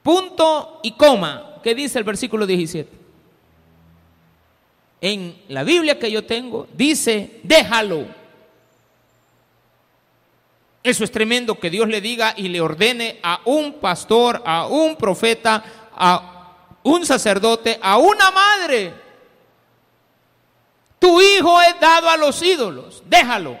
[0.02, 2.90] Punto y coma, ¿qué dice el versículo 17.
[5.02, 8.06] En la Biblia que yo tengo dice, déjalo.
[10.82, 14.96] Eso es tremendo que Dios le diga y le ordene a un pastor, a un
[14.96, 15.62] profeta,
[15.94, 19.03] a un sacerdote, a una madre.
[21.04, 23.58] Tu hijo es dado a los ídolos, déjalo.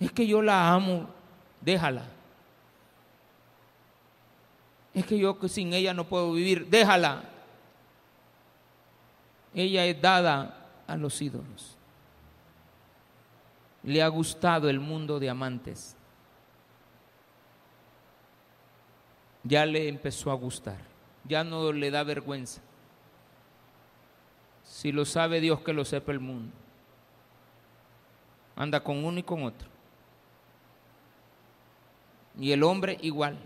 [0.00, 1.06] Es que yo la amo,
[1.60, 2.06] déjala.
[4.94, 6.66] Es que yo sin ella no puedo vivir.
[6.70, 7.24] Déjala.
[9.52, 11.76] Ella es dada a los ídolos.
[13.82, 15.94] Le ha gustado el mundo de amantes.
[19.42, 20.78] Ya le empezó a gustar.
[21.24, 22.62] Ya no le da vergüenza.
[24.84, 26.52] Si lo sabe Dios, que lo sepa el mundo.
[28.54, 29.66] Anda con uno y con otro.
[32.38, 33.38] Y el hombre igual.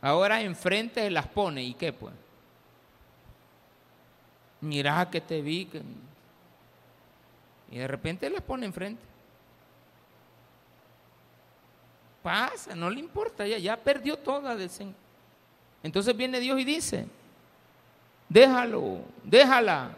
[0.00, 2.12] Ahora enfrente las pone y qué pues.
[4.60, 5.68] Mira que te vi.
[7.70, 9.04] Y de repente las pone enfrente.
[12.24, 14.56] Pasa, no le importa, ya, ya perdió toda.
[15.84, 17.06] Entonces viene Dios y dice,
[18.28, 19.90] déjalo, déjala.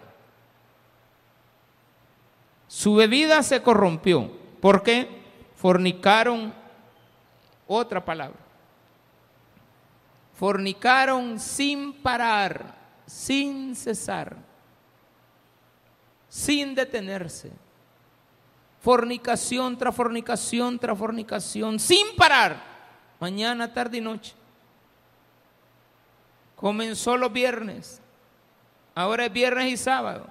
[2.67, 4.31] Su bebida se corrompió.
[4.61, 5.23] ¿Por qué?
[5.55, 6.53] Fornicaron
[7.67, 8.49] otra palabra
[10.39, 12.73] fornicaron sin parar,
[13.07, 14.37] sin cesar,
[16.29, 17.51] sin detenerse.
[18.81, 22.63] Fornicación tras fornicación tras fornicación, sin parar,
[23.19, 24.33] mañana, tarde y noche.
[26.55, 28.01] Comenzó los viernes,
[29.03, 30.27] ahora es viernes y sábado.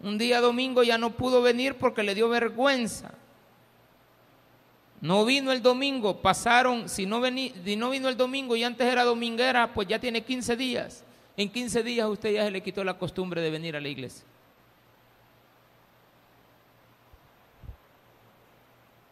[0.00, 3.12] Un día domingo ya no pudo venir porque le dio vergüenza
[5.00, 9.72] no vino el domingo, pasaron, si no, no vino el domingo y antes era dominguera,
[9.72, 11.04] pues ya tiene 15 días.
[11.36, 14.24] En 15 días usted ya se le quitó la costumbre de venir a la iglesia.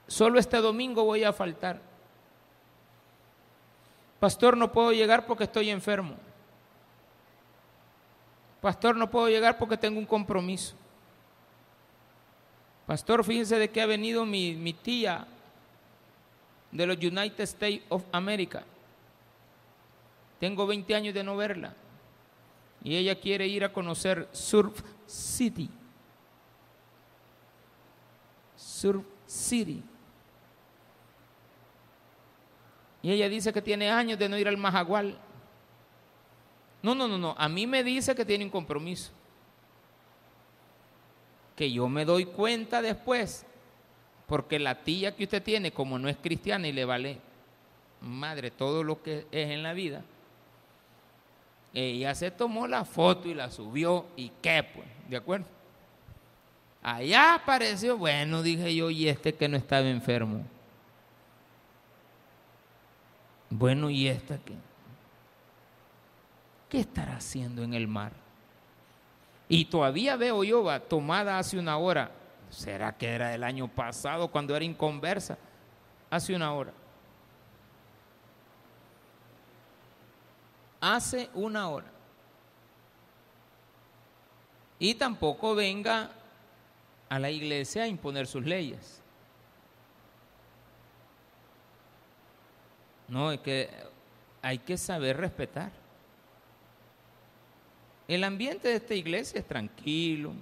[0.08, 1.80] Solo este domingo voy a faltar.
[4.18, 6.16] Pastor, no puedo llegar porque estoy enfermo.
[8.60, 10.74] Pastor, no puedo llegar porque tengo un compromiso.
[12.86, 15.26] Pastor, fíjense de que ha venido mi, mi tía
[16.70, 18.64] de los United States of America.
[20.38, 21.74] Tengo 20 años de no verla.
[22.84, 25.68] Y ella quiere ir a conocer Surf City.
[28.56, 29.82] Surf City.
[33.02, 35.18] Y ella dice que tiene años de no ir al Majagual.
[36.86, 37.34] No, no, no, no.
[37.36, 39.10] A mí me dice que tiene un compromiso.
[41.56, 43.44] Que yo me doy cuenta después
[44.28, 47.18] porque la tía que usted tiene, como no es cristiana y le vale
[48.02, 50.04] madre todo lo que es en la vida,
[51.74, 55.46] ella se tomó la foto y la subió y qué pues, ¿de acuerdo?
[56.84, 60.44] Allá apareció, bueno, dije yo, y este que no estaba enfermo.
[63.50, 64.54] Bueno, ¿y esta qué?
[66.68, 68.12] ¿Qué estará haciendo en el mar?
[69.48, 72.10] Y todavía veo yo, va, tomada hace una hora,
[72.50, 75.36] ¿Será que era el año pasado cuando era inconversa?
[76.10, 76.72] Hace una hora.
[80.80, 81.86] Hace una hora.
[84.78, 86.10] Y tampoco venga
[87.08, 89.02] a la iglesia a imponer sus leyes.
[93.08, 93.70] No, es que
[94.42, 95.72] hay que saber respetar.
[98.08, 100.32] El ambiente de esta iglesia es tranquilo,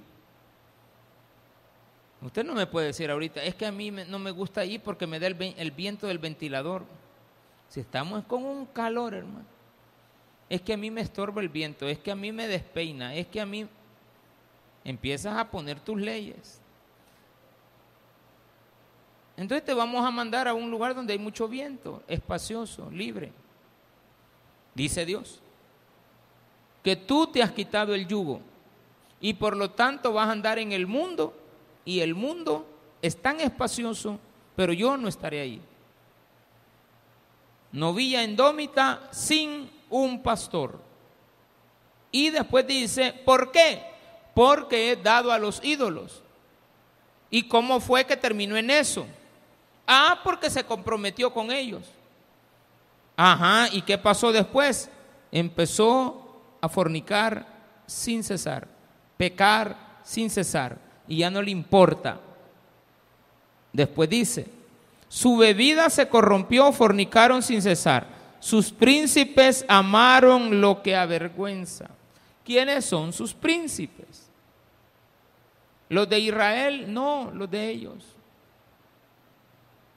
[2.24, 5.06] Usted no me puede decir ahorita, es que a mí no me gusta ir porque
[5.06, 6.86] me da el, viento del ventilador.
[7.68, 9.44] Si estamos con un calor, hermano.
[10.48, 13.26] Es que a mí me estorba el viento, es que a mí me despeina, es
[13.26, 13.66] que a mí
[14.84, 16.60] empiezas a poner tus leyes.
[19.36, 23.32] Entonces te vamos a mandar a un lugar donde hay mucho viento, espacioso, libre.
[24.74, 25.42] Dice Dios,
[26.84, 28.40] que tú te has quitado el yugo
[29.18, 31.34] y por lo tanto vas a andar en el mundo
[31.84, 32.66] y el mundo
[33.00, 34.18] es tan espacioso,
[34.54, 35.62] pero yo no estaré ahí.
[37.72, 40.78] novilla indómita sin un pastor.
[42.12, 43.82] Y después dice, ¿por qué?
[44.34, 46.22] Porque es dado a los ídolos.
[47.30, 49.06] ¿Y cómo fue que terminó en eso?
[49.86, 51.82] Ah, porque se comprometió con ellos.
[53.16, 54.90] Ajá, ¿y qué pasó después?
[55.32, 56.23] Empezó
[56.64, 57.46] a fornicar
[57.86, 58.66] sin cesar,
[59.16, 62.18] pecar sin cesar, y ya no le importa.
[63.72, 64.46] Después dice,
[65.08, 68.06] su bebida se corrompió, fornicaron sin cesar.
[68.40, 71.90] Sus príncipes amaron lo que avergüenza.
[72.44, 74.28] ¿Quiénes son sus príncipes?
[75.88, 78.13] Los de Israel, no, los de ellos.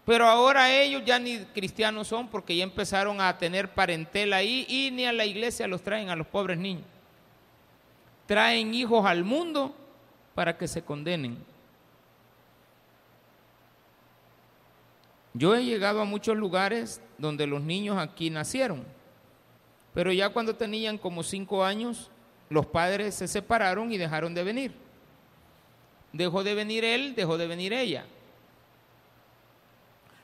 [0.08, 4.90] Pero ahora ellos ya ni cristianos son porque ya empezaron a tener parentela ahí y
[4.90, 6.86] ni a la iglesia los traen a los pobres niños.
[8.26, 9.76] Traen hijos al mundo
[10.34, 11.38] para que se condenen.
[15.34, 18.86] Yo he llegado a muchos lugares donde los niños aquí nacieron,
[19.94, 22.10] pero ya cuando tenían como cinco años,
[22.50, 24.74] los padres se separaron y dejaron de venir.
[26.14, 28.06] Dejó de venir él, dejó de venir ella.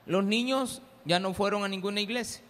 [0.05, 2.43] Los niños ya no fueron a ninguna iglesia.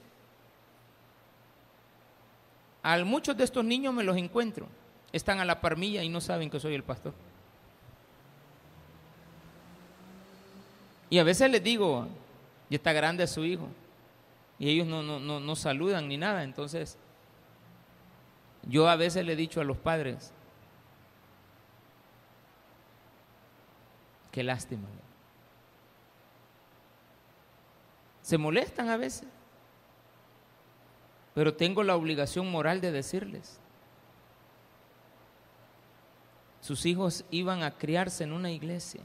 [2.81, 4.67] A muchos de estos niños me los encuentro.
[5.11, 7.13] Están a la parmilla y no saben que soy el pastor.
[11.09, 12.07] Y a veces les digo,
[12.69, 13.67] ya está grande su hijo.
[14.57, 16.43] Y ellos no, no, no, no saludan ni nada.
[16.43, 16.97] Entonces,
[18.63, 20.33] yo a veces le he dicho a los padres,
[24.31, 24.87] qué lástima.
[28.23, 29.27] Se molestan a veces,
[31.35, 33.59] pero tengo la obligación moral de decirles.
[36.61, 39.01] Sus hijos iban a criarse en una iglesia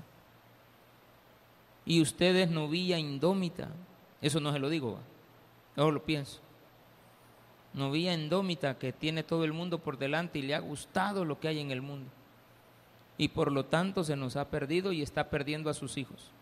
[1.85, 3.69] y ustedes novilla indómita.
[4.23, 4.99] Eso no se lo digo,
[5.77, 6.41] yo lo pienso
[7.79, 11.49] novia indómita que tiene todo el mundo por delante y le ha gustado lo que
[11.49, 12.11] hay en el mundo.
[13.17, 16.33] Y por lo tanto se nos ha perdido y está perdiendo a sus hijos.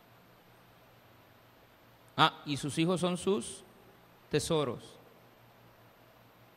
[2.17, 3.63] Ah, y sus hijos son sus
[4.31, 4.95] tesoros.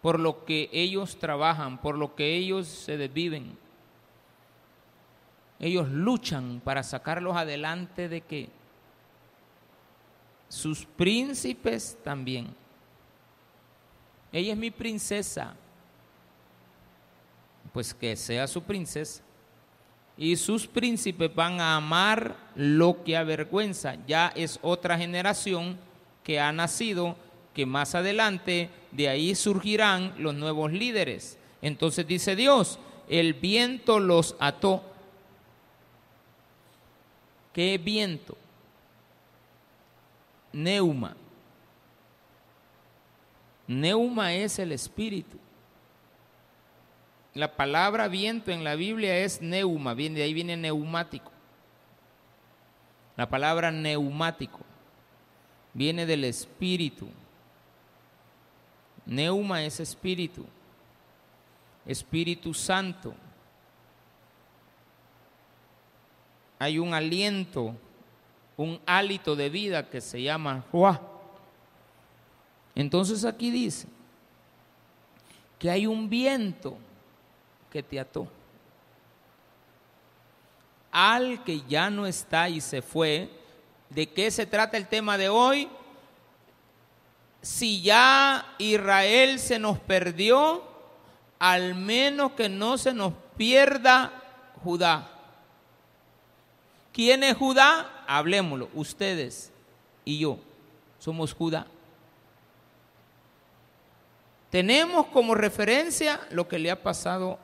[0.02, 3.58] Por lo que ellos trabajan, por lo que ellos se desviven.
[5.60, 8.50] Ellos luchan para sacarlos adelante de que
[10.48, 12.56] sus príncipes también
[14.32, 15.56] ella es mi princesa.
[17.74, 19.24] Pues que sea su princesa.
[20.20, 23.96] Y sus príncipes van a amar lo que avergüenza.
[24.06, 25.78] Ya es otra generación
[26.26, 27.16] que ha nacido,
[27.54, 31.38] que más adelante de ahí surgirán los nuevos líderes.
[31.62, 34.84] Entonces dice Dios, el viento los ató.
[37.54, 38.38] ¿Qué viento?
[40.52, 41.16] Neuma.
[43.68, 45.38] Neuma es el espíritu.
[47.34, 51.32] La palabra viento en la Biblia es neuma, viene, de ahí viene neumático.
[53.16, 54.60] La palabra neumático
[55.74, 57.08] viene del espíritu.
[59.06, 60.46] Neuma es espíritu.
[61.86, 63.14] Espíritu Santo.
[66.58, 67.76] Hay un aliento,
[68.58, 71.00] un hálito de vida que se llama Ruah
[72.80, 73.90] entonces aquí dice
[75.60, 76.78] que hay un viento
[77.72, 78.28] que te ató.
[80.92, 83.30] Al que ya no está y se fue,
[83.90, 85.70] ¿de qué se trata el tema de hoy?
[87.42, 90.64] Si ya Israel se nos perdió,
[91.38, 94.12] al menos que no se nos pierda
[94.64, 95.10] Judá.
[96.92, 98.04] ¿Quién es Judá?
[98.08, 99.52] Hablemoslo, ustedes
[100.04, 100.40] y yo
[101.00, 101.68] somos Judá.
[104.50, 107.38] Tenemos como referencia lo que le ha pasado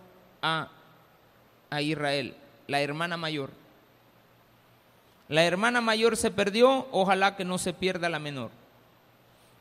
[0.45, 2.35] a, Israel,
[2.67, 3.49] la hermana mayor.
[5.27, 8.51] La hermana mayor se perdió, ojalá que no se pierda la menor.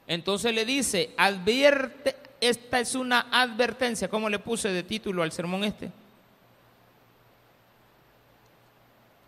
[0.07, 5.65] Entonces le dice, advierte, esta es una advertencia, ¿cómo le puse de título al sermón
[5.65, 5.91] este?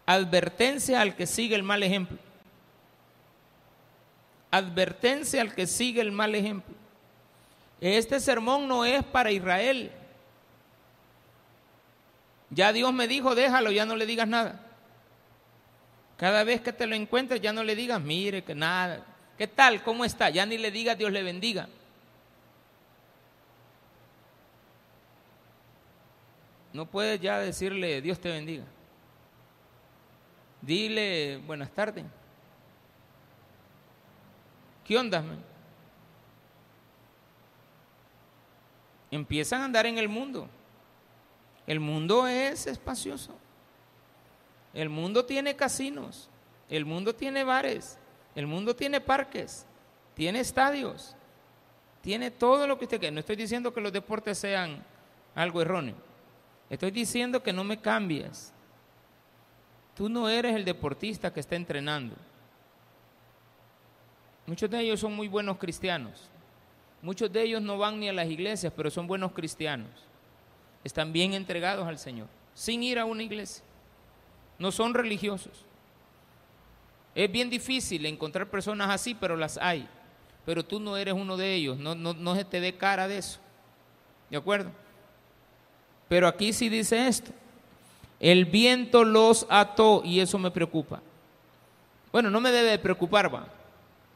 [0.04, 2.18] Advertencia al que sigue el mal ejemplo.
[4.50, 6.74] Advertencia al que sigue el mal ejemplo.
[7.80, 9.90] Este sermón no es para Israel.
[12.56, 14.58] Ya Dios me dijo, déjalo, ya no le digas nada.
[16.16, 19.04] Cada vez que te lo encuentres, ya no le digas, mire, que nada.
[19.36, 19.82] ¿Qué tal?
[19.82, 20.30] ¿Cómo está?
[20.30, 21.68] Ya ni le digas, Dios le bendiga.
[26.72, 28.64] No puedes ya decirle, Dios te bendiga.
[30.62, 32.06] Dile, buenas tardes.
[34.82, 35.44] ¿Qué onda, man?
[39.10, 40.48] empiezan a andar en el mundo.
[41.66, 43.32] El mundo es espacioso.
[44.72, 46.28] El mundo tiene casinos,
[46.68, 47.98] el mundo tiene bares,
[48.34, 49.64] el mundo tiene parques,
[50.14, 51.16] tiene estadios,
[52.02, 53.14] tiene todo lo que usted quiera.
[53.14, 54.84] No estoy diciendo que los deportes sean
[55.34, 55.94] algo erróneo.
[56.68, 58.52] Estoy diciendo que no me cambies.
[59.94, 62.14] Tú no eres el deportista que está entrenando.
[64.46, 66.28] Muchos de ellos son muy buenos cristianos.
[67.02, 69.88] Muchos de ellos no van ni a las iglesias, pero son buenos cristianos.
[70.86, 73.64] Están bien entregados al Señor, sin ir a una iglesia.
[74.56, 75.64] No son religiosos.
[77.12, 79.88] Es bien difícil encontrar personas así, pero las hay.
[80.44, 83.18] Pero tú no eres uno de ellos, no, no, no se te dé cara de
[83.18, 83.40] eso.
[84.30, 84.70] ¿De acuerdo?
[86.08, 87.32] Pero aquí sí dice esto.
[88.20, 91.02] El viento los ató y eso me preocupa.
[92.12, 93.48] Bueno, no me debe preocupar, va.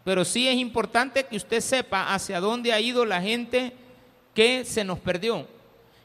[0.05, 3.73] Pero sí es importante que usted sepa hacia dónde ha ido la gente
[4.37, 5.49] que se nos perdió.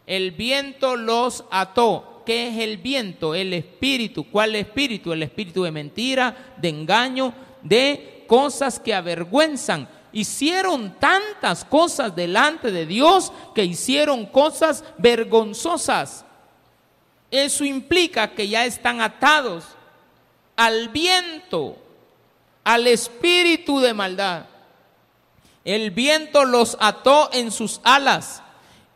[0.05, 2.23] El viento los ató.
[2.25, 3.35] ¿Qué es el viento?
[3.35, 4.29] El espíritu.
[4.29, 5.13] ¿Cuál espíritu?
[5.13, 9.87] El espíritu de mentira, de engaño, de cosas que avergüenzan.
[10.11, 16.25] Hicieron tantas cosas delante de Dios que hicieron cosas vergonzosas.
[17.29, 19.65] Eso implica que ya están atados
[20.55, 21.77] al viento
[22.63, 24.45] al espíritu de maldad.
[25.63, 28.41] El viento los ató en sus alas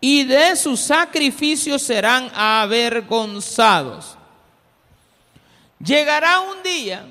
[0.01, 4.17] y de sus sacrificios serán avergonzados.
[5.79, 7.05] Llegará un día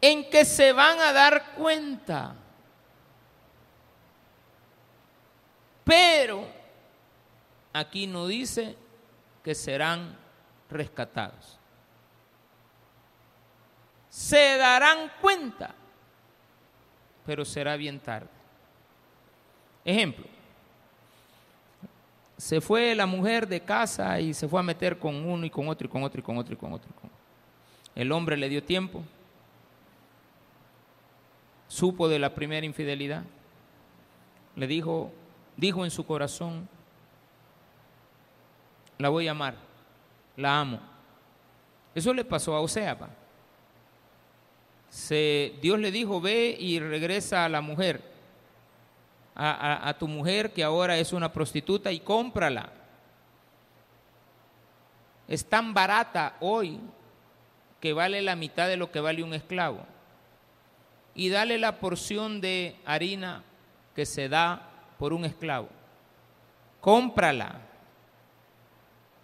[0.00, 2.34] en que se van a dar cuenta,
[5.84, 6.46] pero
[7.72, 8.76] aquí no dice
[9.42, 10.16] que serán
[10.70, 11.58] rescatados
[14.14, 15.74] se darán cuenta,
[17.26, 18.28] pero será bien tarde.
[19.84, 20.24] Ejemplo,
[22.36, 25.68] se fue la mujer de casa y se fue a meter con uno y con
[25.68, 26.90] otro y con otro y con otro y con otro.
[27.94, 29.02] El hombre le dio tiempo,
[31.68, 33.22] supo de la primera infidelidad,
[34.56, 35.12] le dijo,
[35.56, 36.68] dijo en su corazón,
[38.98, 39.56] la voy a amar,
[40.36, 40.80] la amo.
[41.94, 43.08] Eso le pasó a Oseapa
[45.60, 48.00] Dios le dijo, ve y regresa a la mujer,
[49.34, 52.70] a, tu mujer que ahora es una prostituta y cómprala.
[55.26, 56.78] Es tan barata hoy
[57.80, 59.84] que vale la mitad de lo que vale un esclavo.
[61.14, 63.42] Y dale la porción de harina
[63.94, 65.68] que se da por un esclavo.
[66.80, 67.60] Cómprala.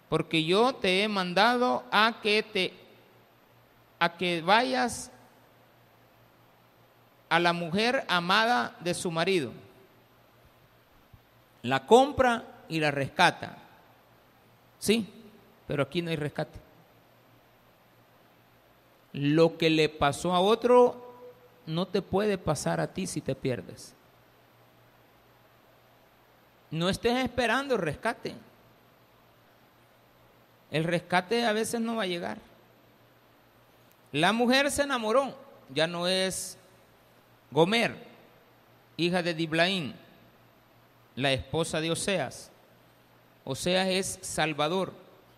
[0.09, 2.73] Porque yo te he mandado a que te
[3.99, 5.11] a que vayas
[7.29, 9.53] a la mujer amada de su marido.
[11.63, 13.57] La compra y la rescata.
[14.79, 15.07] Sí,
[15.67, 16.59] pero aquí no hay rescate.
[19.13, 21.11] Lo que le pasó a otro
[21.65, 23.93] no te puede pasar a ti si te pierdes.
[26.71, 28.33] No estés esperando el rescate.
[30.71, 32.37] El rescate a veces no va a llegar.
[34.13, 35.35] La mujer se enamoró,
[35.69, 36.57] ya no es
[37.51, 37.95] Gomer,
[38.97, 39.95] hija de Diblaín,
[41.15, 42.51] la esposa de Oseas.
[43.43, 44.93] Oseas es Salvador,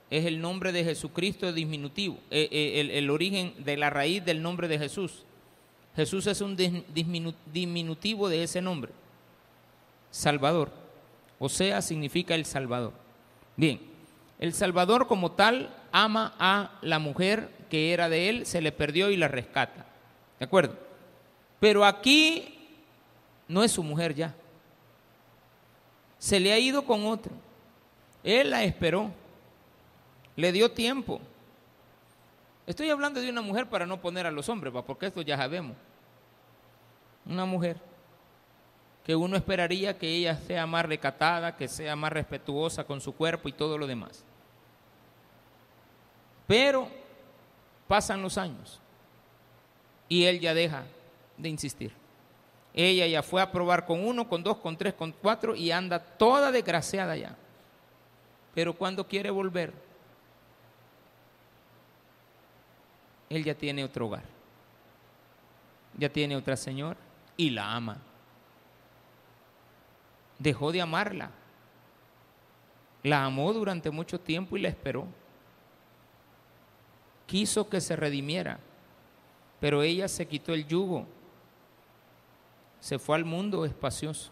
[0.09, 4.67] es el nombre de Jesucristo diminutivo, eh, eh, el, origen de la raíz del nombre
[4.67, 5.23] de Jesús.
[5.95, 6.55] Jesús es un
[7.53, 8.91] diminutivo de ese nombre,
[10.11, 10.71] Salvador.
[11.39, 12.93] Oseas significa el Salvador.
[13.55, 13.79] Bien,
[14.39, 19.09] el Salvador como tal ama a la mujer que era de él, se le perdió
[19.09, 19.85] y la rescata.
[20.39, 20.77] ¿De acuerdo?
[21.59, 22.53] Pero aquí
[23.47, 24.35] no es su mujer ya.
[26.23, 27.33] Se le ha ido con otro.
[28.23, 29.11] Él la esperó.
[30.37, 31.19] Le dio tiempo.
[32.65, 35.75] Estoy hablando de una mujer para no poner a los hombres, porque esto ya sabemos.
[37.25, 37.75] Una mujer
[39.03, 43.49] que uno esperaría que ella sea más recatada, que sea más respetuosa con su cuerpo
[43.49, 44.23] y todo lo demás.
[46.47, 46.87] Pero
[47.85, 48.79] pasan los años
[50.07, 50.85] y él ya deja
[51.37, 52.02] de insistir.
[52.73, 55.99] Ella ya fue a probar con uno, con dos, con tres, con cuatro y anda
[55.99, 57.35] toda desgraciada ya.
[58.55, 59.73] Pero cuando quiere volver,
[63.29, 64.23] él ya tiene otro hogar,
[65.97, 66.99] ya tiene otra señora
[67.37, 67.97] y la ama.
[70.39, 71.29] Dejó de amarla.
[73.03, 75.05] La amó durante mucho tiempo y la esperó.
[77.27, 78.59] Quiso que se redimiera,
[79.59, 81.05] pero ella se quitó el yugo
[82.83, 84.29] se fue al mundo espacioso.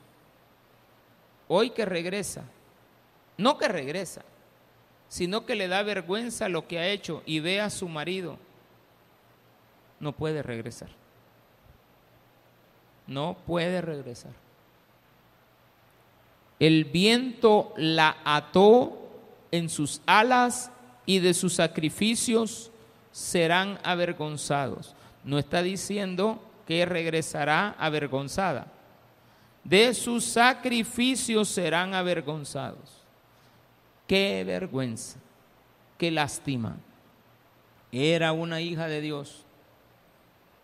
[1.47, 2.43] hoy que regresa,
[3.37, 4.23] no que regresa,
[5.07, 8.37] sino que le da vergüenza lo que ha hecho y ve a su marido,
[10.01, 10.89] no puede regresar.
[13.07, 14.33] No puede regresar.
[16.59, 18.97] El viento la ató
[19.51, 20.71] en sus alas
[21.05, 22.69] y de sus sacrificios
[23.13, 24.93] serán avergonzados.
[25.23, 26.41] No está diciendo
[26.71, 28.65] que regresará avergonzada.
[29.61, 33.03] De sus sacrificios serán avergonzados.
[34.07, 35.19] Qué vergüenza,
[35.97, 36.77] qué lástima.
[37.91, 39.43] Era una hija de Dios.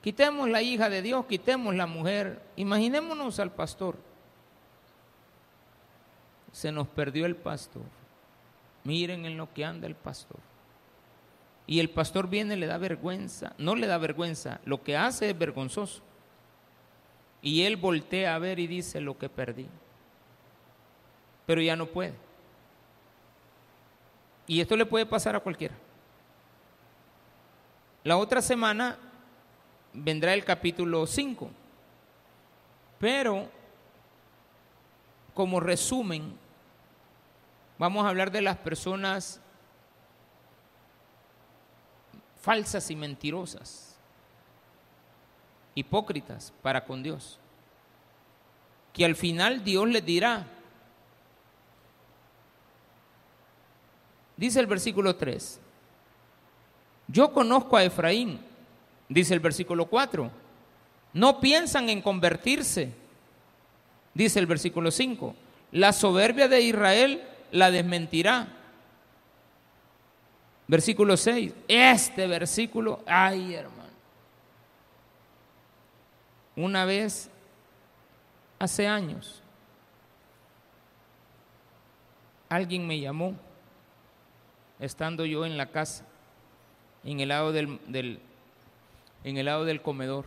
[0.01, 2.41] Quitemos la hija de Dios, quitemos la mujer.
[2.55, 3.97] Imaginémonos al pastor.
[6.53, 7.84] Se nos perdió el pastor.
[8.86, 10.39] Miren en lo que anda el pastor.
[11.68, 13.53] Y el pastor viene le da vergüenza.
[13.57, 14.61] No le da vergüenza.
[14.63, 16.01] Lo que hace es vergonzoso.
[17.41, 19.68] Y él voltea a ver y dice lo que perdí.
[21.45, 22.13] Pero ya no puede.
[24.47, 25.76] Y esto le puede pasar a cualquiera.
[28.05, 28.97] La otra semana
[29.91, 31.51] vendrá el capítulo 5.
[32.97, 33.49] Pero,
[35.34, 36.34] como resumen,
[37.78, 39.41] vamos a hablar de las personas
[42.48, 43.93] falsas y mentirosas,
[45.76, 47.38] hipócritas para con Dios,
[48.93, 50.48] que al final Dios les dirá,
[54.38, 55.60] dice el versículo 3,
[57.10, 58.39] yo conozco a Efraín,
[59.10, 60.32] dice el versículo 4.
[61.12, 62.93] No piensan en convertirse,
[64.14, 65.36] dice el versículo 5.
[65.74, 68.57] La soberbia de Israel la desmentirá.
[70.68, 71.53] Versículo 6.
[71.68, 73.78] Este versículo, ay hermano.
[76.55, 77.30] Una vez,
[78.59, 79.41] hace años,
[82.49, 83.36] alguien me llamó,
[84.80, 86.05] estando yo en la casa,
[87.03, 88.20] en el lado del, del
[89.24, 90.26] en el lado del comedor.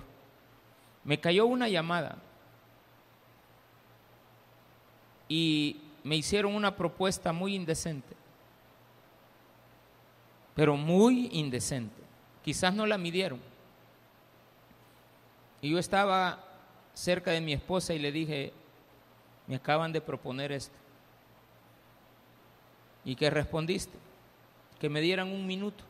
[1.05, 2.19] Me cayó una llamada
[5.29, 8.15] y me hicieron una propuesta muy indecente,
[10.61, 12.03] pero muy indecente.
[12.45, 13.41] Quizás no la midieron.
[15.63, 16.39] Y yo estaba
[16.93, 18.53] cerca de mi esposa y le dije,
[19.47, 20.77] me acaban de proponer esto.
[23.07, 23.97] ¿Y qué respondiste?
[24.79, 25.83] Que me dieran un minuto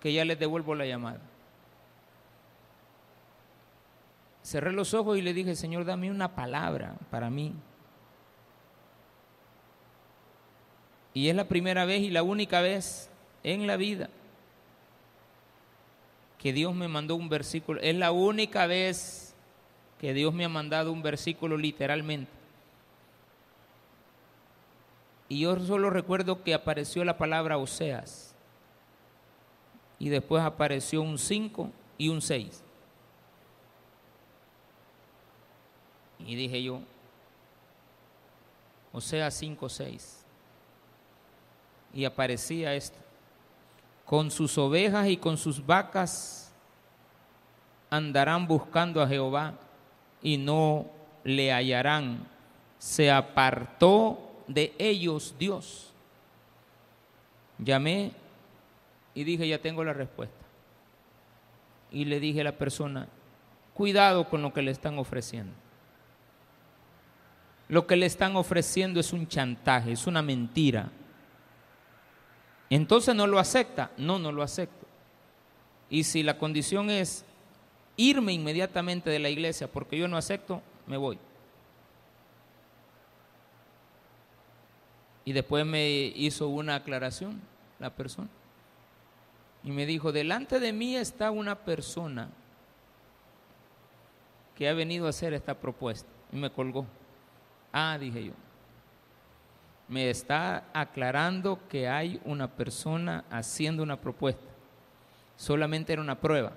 [0.00, 1.20] que ya les devuelvo la llamada.
[4.42, 7.52] Cerré los ojos y le dije, Señor, dame una palabra para mí.
[11.14, 13.08] Y es la primera vez y la única vez
[13.44, 14.10] en la vida
[16.38, 17.80] que Dios me mandó un versículo.
[17.80, 19.34] Es la única vez
[19.98, 22.30] que Dios me ha mandado un versículo literalmente.
[25.28, 28.34] Y yo solo recuerdo que apareció la palabra Oseas
[29.98, 32.62] y después apareció un 5 y un 6.
[36.26, 36.80] Y dije yo,
[38.92, 40.23] o sea, 5, 6.
[41.94, 42.98] Y aparecía esto.
[44.04, 46.52] Con sus ovejas y con sus vacas
[47.88, 49.54] andarán buscando a Jehová
[50.20, 50.86] y no
[51.22, 52.26] le hallarán.
[52.78, 55.92] Se apartó de ellos Dios.
[57.58, 58.12] Llamé
[59.14, 60.44] y dije, ya tengo la respuesta.
[61.90, 63.06] Y le dije a la persona,
[63.72, 65.52] cuidado con lo que le están ofreciendo.
[67.68, 70.90] Lo que le están ofreciendo es un chantaje, es una mentira.
[72.70, 73.90] Entonces no lo acepta.
[73.96, 74.86] No, no lo acepto.
[75.90, 77.24] Y si la condición es
[77.96, 81.18] irme inmediatamente de la iglesia porque yo no acepto, me voy.
[85.24, 87.40] Y después me hizo una aclaración
[87.78, 88.28] la persona
[89.64, 92.28] y me dijo, delante de mí está una persona
[94.54, 96.08] que ha venido a hacer esta propuesta.
[96.30, 96.86] Y me colgó.
[97.72, 98.32] Ah, dije yo.
[99.94, 104.42] Me está aclarando que hay una persona haciendo una propuesta.
[105.36, 106.50] Solamente era una prueba.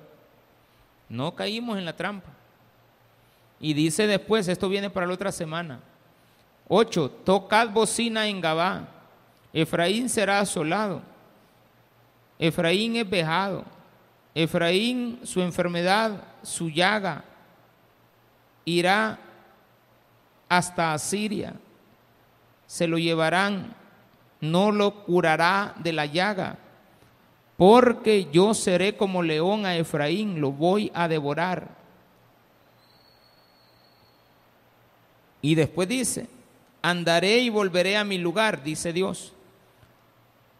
[1.07, 2.31] No caímos en la trampa.
[3.59, 5.81] Y dice después, esto viene para la otra semana.
[6.67, 7.11] 8.
[7.23, 8.87] Tocad bocina en Gabá.
[9.53, 11.03] Efraín será asolado
[12.39, 13.65] Efraín es vejado.
[14.33, 17.23] Efraín, su enfermedad, su llaga,
[18.65, 19.19] irá
[20.49, 21.53] hasta Asiria.
[22.67, 23.73] Se lo llevarán,
[24.39, 26.59] no lo curará de la llaga,
[27.57, 31.75] porque yo seré como león a Efraín, lo voy a devorar.
[35.41, 36.27] Y después dice,
[36.81, 39.33] Andaré y volveré a mi lugar, dice Dios,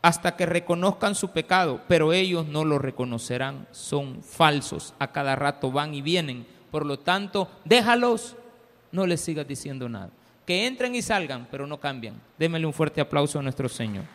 [0.01, 5.72] hasta que reconozcan su pecado, pero ellos no lo reconocerán, son falsos, a cada rato
[5.72, 6.45] van y vienen.
[6.72, 8.36] Por lo tanto, déjalos,
[8.91, 10.10] no les sigas diciendo nada.
[10.48, 12.22] Que entren y salgan, pero no cambian.
[12.39, 14.06] Démele un fuerte aplauso a nuestro Señor.